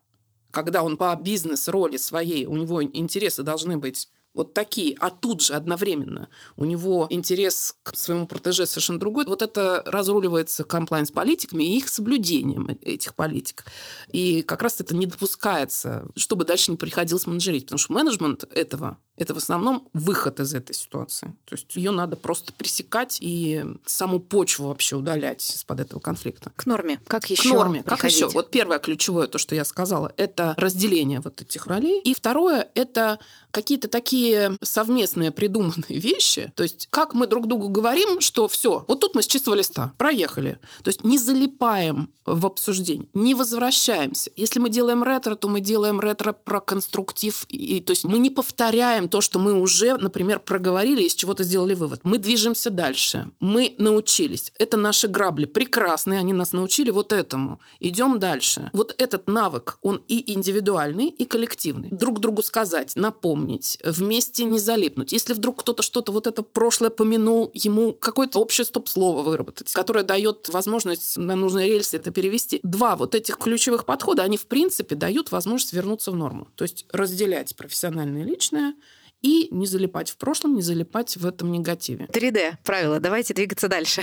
когда 0.52 0.84
он 0.84 0.98
по 0.98 1.16
бизнес-роли 1.16 1.98
своей, 1.98 2.46
у 2.46 2.56
него 2.56 2.84
интересы 2.84 3.44
должны 3.44 3.78
быть 3.78 4.10
вот 4.34 4.54
такие, 4.54 4.96
а 5.00 5.10
тут 5.10 5.42
же 5.42 5.54
одновременно 5.54 6.30
у 6.56 6.66
него 6.66 7.08
интерес 7.10 7.76
к 7.84 7.96
своему 7.96 8.28
протеже 8.28 8.66
совершенно 8.66 9.00
другой, 9.00 9.26
вот 9.26 9.42
это 9.42 9.84
разруливается 9.86 10.64
комплайнс-политиками 10.64 11.64
и 11.64 11.78
их 11.78 11.90
соблюдением 11.90 12.68
э- 12.68 12.76
этих 12.82 13.16
политик. 13.16 13.66
И 14.12 14.42
как 14.44 14.62
раз 14.62 14.80
это 14.80 14.96
не 14.96 15.08
допускается, 15.08 16.08
чтобы 16.16 16.46
дальше 16.46 16.72
не 16.72 16.78
приходилось 16.78 17.28
менеджерить, 17.28 17.66
потому 17.66 17.80
что 17.80 17.94
менеджмент 17.94 18.44
этого 18.54 18.98
это 19.20 19.34
в 19.34 19.38
основном 19.38 19.88
выход 19.94 20.40
из 20.40 20.54
этой 20.54 20.74
ситуации. 20.74 21.36
То 21.46 21.56
есть 21.56 21.76
ее 21.76 21.92
надо 21.92 22.16
просто 22.16 22.54
пресекать 22.54 23.18
и 23.20 23.64
саму 23.86 24.20
почву 24.20 24.68
вообще 24.68 24.96
удалять 24.96 25.44
из-под 25.56 25.82
этого 25.82 26.00
конфликта. 26.00 26.52
К 26.56 26.66
норме. 26.66 27.02
Как 27.06 27.24
К 27.24 27.28
еще 27.28 27.54
норме. 27.54 27.84
Как 27.84 28.00
приходить? 28.00 28.18
еще? 28.18 28.30
Вот 28.30 28.50
первое 28.50 28.80
ключевое, 28.80 29.28
то, 29.28 29.38
что 29.38 29.56
я 29.56 29.66
сказала, 29.66 30.14
это 30.16 30.54
разделение 30.58 31.20
вот 31.20 31.42
этих 31.42 31.68
ролей. 31.68 32.02
И 32.02 32.14
второе, 32.14 32.70
это 32.76 33.20
какие-то 33.52 33.88
такие 33.88 34.58
совместные 34.62 35.32
придуманные 35.32 35.84
вещи. 36.00 36.52
То 36.56 36.64
есть 36.64 36.88
как 36.90 37.14
мы 37.14 37.28
друг 37.28 37.48
другу 37.48 37.68
говорим, 37.70 38.22
что 38.22 38.48
все, 38.48 38.86
вот 38.88 39.00
тут 39.02 39.16
мы 39.16 39.22
с 39.22 39.28
чистого 39.28 39.56
листа, 39.56 39.94
проехали. 39.98 40.60
То 40.84 40.90
есть 40.90 41.04
не 41.04 41.18
залипаем 41.18 42.10
в 42.26 42.46
обсуждении, 42.46 43.10
не 43.14 43.36
возвращаемся. 43.36 44.32
Если 44.36 44.60
мы 44.60 44.70
делаем 44.70 45.04
ретро, 45.04 45.36
то 45.36 45.50
мы 45.50 45.60
делаем 45.60 46.00
ретро 46.00 46.32
про 46.32 46.62
конструктив. 46.62 47.46
И, 47.50 47.82
то 47.82 47.92
есть 47.92 48.06
мы 48.06 48.20
не 48.20 48.30
повторяем 48.30 49.09
то, 49.10 49.22
что 49.22 49.40
мы 49.40 49.60
уже, 49.60 49.98
например, 49.98 50.40
проговорили, 50.40 51.04
из 51.04 51.16
чего-то 51.16 51.44
сделали 51.44 51.74
вывод. 51.74 52.02
Мы 52.04 52.18
движемся 52.18 52.70
дальше. 52.70 53.32
Мы 53.40 53.76
научились. 53.78 54.52
Это 54.58 54.78
наши 54.78 55.08
грабли. 55.08 55.46
Прекрасные, 55.46 56.20
они 56.20 56.34
нас 56.34 56.54
научили 56.54 56.92
вот 56.92 57.12
этому. 57.12 57.60
Идем 57.80 58.20
дальше. 58.20 58.70
Вот 58.74 58.96
этот 58.98 59.28
навык, 59.28 59.78
он 59.82 60.02
и 60.08 60.32
индивидуальный, 60.34 61.08
и 61.08 61.26
коллективный. 61.26 61.90
Друг 61.90 62.20
другу 62.20 62.42
сказать, 62.44 62.96
напомнить, 62.96 63.78
вместе 63.84 64.46
не 64.46 64.60
залипнуть. 64.60 65.12
Если 65.12 65.34
вдруг 65.34 65.62
кто-то 65.62 65.84
что-то 65.84 66.12
вот 66.12 66.28
это 66.28 66.44
прошлое 66.44 66.90
помянул, 66.90 67.52
ему 67.54 67.94
какое-то 67.94 68.40
общее 68.40 68.66
стоп-слово 68.66 69.24
выработать, 69.24 69.72
которое 69.74 70.04
дает 70.04 70.50
возможность 70.50 71.18
на 71.18 71.36
нужные 71.36 71.70
рельсы 71.70 71.98
это 71.98 72.12
перевести. 72.12 72.60
Два 72.64 72.96
вот 72.96 73.16
этих 73.16 73.38
ключевых 73.38 73.86
подхода, 73.86 74.24
они 74.24 74.38
в 74.38 74.46
принципе 74.46 74.96
дают 74.96 75.32
возможность 75.32 75.74
вернуться 75.74 76.12
в 76.12 76.16
норму. 76.16 76.48
То 76.56 76.64
есть 76.64 76.86
разделять 76.92 77.56
профессиональное 77.56 78.24
и 78.24 78.26
личное 78.26 78.76
и 79.22 79.50
не 79.52 79.66
залипать 79.66 80.10
в 80.10 80.18
прошлом, 80.18 80.56
не 80.56 80.62
залипать 80.62 81.18
в 81.18 81.26
этом 81.26 81.52
негативе. 81.52 82.06
3D 82.06 82.58
правила. 82.64 83.00
Давайте 83.00 83.34
двигаться 83.34 83.68
дальше. 83.68 84.02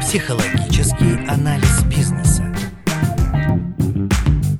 Психологический 0.00 1.26
анализ 1.28 1.82
бизнеса. 1.84 2.44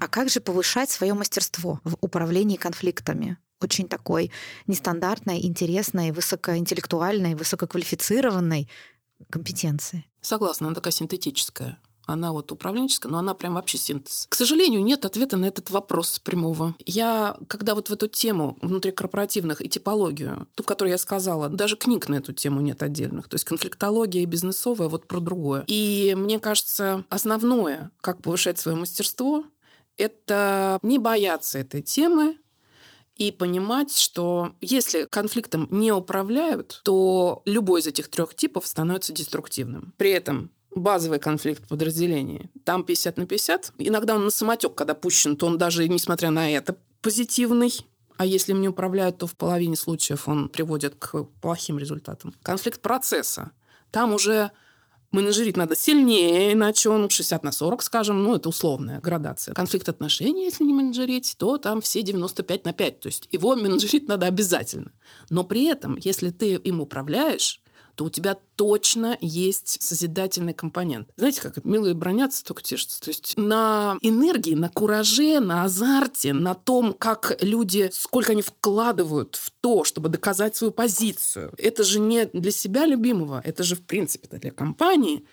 А 0.00 0.08
как 0.08 0.28
же 0.30 0.40
повышать 0.40 0.90
свое 0.90 1.14
мастерство 1.14 1.80
в 1.84 1.96
управлении 2.00 2.56
конфликтами? 2.56 3.36
Очень 3.60 3.88
такой 3.88 4.30
нестандартной, 4.66 5.44
интересной, 5.44 6.12
высокоинтеллектуальной, 6.12 7.34
высококвалифицированной 7.34 8.68
компетенции. 9.30 10.04
Согласна, 10.20 10.68
она 10.68 10.74
такая 10.74 10.92
синтетическая. 10.92 11.78
Она 12.08 12.32
вот 12.32 12.50
управленческая, 12.50 13.12
но 13.12 13.18
она 13.18 13.34
прям 13.34 13.54
вообще 13.54 13.76
синтез. 13.76 14.26
К 14.30 14.34
сожалению, 14.34 14.82
нет 14.82 15.04
ответа 15.04 15.36
на 15.36 15.44
этот 15.44 15.70
вопрос 15.70 16.18
прямого. 16.18 16.74
Я, 16.86 17.36
когда 17.48 17.74
вот 17.74 17.90
в 17.90 17.92
эту 17.92 18.08
тему 18.08 18.56
внутрикорпоративных 18.62 19.64
и 19.64 19.68
типологию, 19.68 20.48
ту, 20.54 20.62
которую 20.64 20.92
я 20.92 20.98
сказала, 20.98 21.50
даже 21.50 21.76
книг 21.76 22.08
на 22.08 22.16
эту 22.16 22.32
тему 22.32 22.62
нет 22.62 22.82
отдельных. 22.82 23.28
То 23.28 23.34
есть 23.34 23.44
конфликтология 23.44 24.22
и 24.22 24.26
бизнесовая 24.26 24.88
вот 24.88 25.06
про 25.06 25.20
другое. 25.20 25.64
И 25.66 26.14
мне 26.16 26.40
кажется, 26.40 27.04
основное, 27.10 27.90
как 28.00 28.22
повышать 28.22 28.58
свое 28.58 28.78
мастерство, 28.78 29.44
это 29.98 30.78
не 30.82 30.98
бояться 30.98 31.58
этой 31.58 31.82
темы, 31.82 32.38
и 33.18 33.32
понимать, 33.32 33.94
что 33.94 34.52
если 34.60 35.04
конфликтом 35.10 35.66
не 35.70 35.92
управляют, 35.92 36.80
то 36.84 37.42
любой 37.44 37.80
из 37.80 37.88
этих 37.88 38.08
трех 38.08 38.34
типов 38.34 38.66
становится 38.66 39.12
деструктивным. 39.12 39.92
При 39.96 40.10
этом 40.10 40.52
базовый 40.78 41.18
конфликт 41.18 41.64
в 41.64 41.68
подразделении, 41.68 42.50
там 42.64 42.84
50 42.84 43.16
на 43.16 43.26
50. 43.26 43.72
Иногда 43.78 44.14
он 44.14 44.24
на 44.24 44.30
самотек, 44.30 44.74
когда 44.74 44.94
пущен, 44.94 45.36
то 45.36 45.46
он 45.46 45.58
даже, 45.58 45.88
несмотря 45.88 46.30
на 46.30 46.50
это, 46.50 46.76
позитивный. 47.02 47.72
А 48.16 48.26
если 48.26 48.52
им 48.52 48.60
не 48.60 48.68
управляют, 48.68 49.18
то 49.18 49.26
в 49.26 49.36
половине 49.36 49.76
случаев 49.76 50.28
он 50.28 50.48
приводит 50.48 50.96
к 50.96 51.24
плохим 51.40 51.78
результатам. 51.78 52.34
Конфликт 52.42 52.80
процесса. 52.80 53.52
Там 53.92 54.12
уже 54.12 54.50
менеджерить 55.12 55.56
надо 55.56 55.76
сильнее, 55.76 56.52
иначе 56.52 56.90
он 56.90 57.08
60 57.08 57.42
на 57.42 57.52
40, 57.52 57.82
скажем, 57.82 58.22
ну, 58.22 58.34
это 58.34 58.48
условная 58.48 59.00
градация. 59.00 59.54
Конфликт 59.54 59.88
отношений, 59.88 60.44
если 60.44 60.64
не 60.64 60.74
менеджерить, 60.74 61.36
то 61.38 61.58
там 61.58 61.80
все 61.80 62.02
95 62.02 62.64
на 62.64 62.72
5. 62.72 63.00
То 63.00 63.06
есть 63.08 63.28
его 63.32 63.56
менеджерить 63.56 64.08
надо 64.08 64.26
обязательно. 64.26 64.92
Но 65.30 65.44
при 65.44 65.64
этом, 65.64 65.96
если 65.96 66.30
ты 66.30 66.54
им 66.54 66.80
управляешь, 66.80 67.62
то 67.98 68.04
у 68.04 68.10
тебя 68.10 68.38
точно 68.54 69.18
есть 69.20 69.82
созидательный 69.82 70.54
компонент. 70.54 71.08
Знаете, 71.16 71.40
как 71.40 71.64
милые 71.64 71.94
бронятся, 71.94 72.44
только 72.44 72.62
тешатся. 72.62 73.00
То 73.00 73.08
есть 73.08 73.34
на 73.36 73.98
энергии, 74.02 74.54
на 74.54 74.68
кураже, 74.68 75.40
на 75.40 75.64
азарте, 75.64 76.32
на 76.32 76.54
том, 76.54 76.92
как 76.92 77.36
люди, 77.40 77.90
сколько 77.92 78.30
они 78.32 78.42
вкладывают 78.42 79.34
в 79.34 79.50
то, 79.60 79.82
чтобы 79.82 80.10
доказать 80.10 80.54
свою 80.54 80.72
позицию. 80.72 81.52
Это 81.58 81.82
же 81.82 81.98
не 81.98 82.26
для 82.26 82.52
себя 82.52 82.86
любимого, 82.86 83.42
это 83.44 83.64
же, 83.64 83.74
в 83.74 83.82
принципе, 83.82 84.28
для 84.28 84.52
компании. 84.52 85.24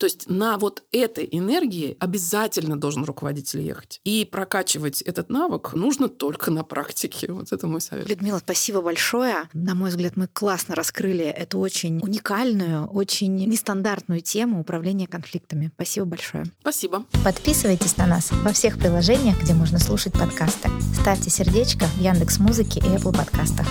То 0.00 0.06
есть 0.06 0.30
на 0.30 0.56
вот 0.56 0.82
этой 0.92 1.28
энергии 1.30 1.94
обязательно 2.00 2.80
должен 2.80 3.04
руководитель 3.04 3.60
ехать. 3.60 4.00
И 4.04 4.24
прокачивать 4.24 5.02
этот 5.02 5.28
навык 5.28 5.74
нужно 5.74 6.08
только 6.08 6.50
на 6.50 6.64
практике. 6.64 7.30
Вот 7.30 7.52
это 7.52 7.66
мой 7.66 7.82
совет. 7.82 8.08
Людмила, 8.08 8.38
спасибо 8.38 8.80
большое. 8.80 9.50
На 9.52 9.74
мой 9.74 9.90
взгляд, 9.90 10.16
мы 10.16 10.26
классно 10.26 10.74
раскрыли 10.74 11.26
эту 11.26 11.58
очень 11.58 12.00
уникальную, 12.00 12.86
очень 12.86 13.36
нестандартную 13.44 14.22
тему 14.22 14.62
управления 14.62 15.06
конфликтами. 15.06 15.70
Спасибо 15.74 16.06
большое. 16.06 16.46
Спасибо. 16.62 17.04
Подписывайтесь 17.22 17.98
на 17.98 18.06
нас 18.06 18.30
во 18.32 18.54
всех 18.54 18.78
приложениях, 18.78 19.38
где 19.42 19.52
можно 19.52 19.78
слушать 19.78 20.14
подкасты. 20.14 20.70
Ставьте 20.98 21.28
сердечко 21.28 21.84
в 21.84 22.00
Яндекс 22.00 22.38
Музыке 22.38 22.80
и 22.80 22.84
Apple 22.84 23.14
подкастах. 23.14 23.66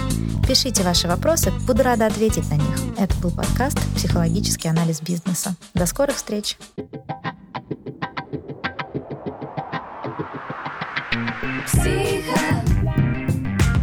Пишите 0.47 0.83
ваши 0.83 1.07
вопросы, 1.07 1.51
буду 1.67 1.83
рада 1.83 2.05
ответить 2.05 2.49
на 2.49 2.55
них. 2.55 2.75
Это 2.97 3.15
был 3.17 3.31
подкаст 3.31 3.77
«Психологический 3.95 4.67
анализ 4.67 4.99
бизнеса». 4.99 5.55
До 5.75 5.85
скорых 5.85 6.18
встреч! 6.19 6.57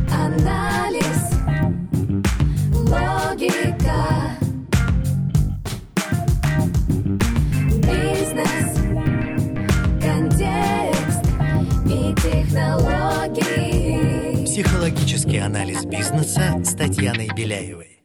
Психоанализ, 0.06 1.22
логика, 2.72 4.02
бизнес, 7.82 8.70
контекст 10.02 11.24
и 11.86 12.14
технологии. 12.20 13.96
Психологический 14.44 15.38
анализ 15.38 15.84
бизнеса 15.86 16.60
с 16.62 16.74
Татьяной 16.74 17.28
Беляевой. 17.34 17.95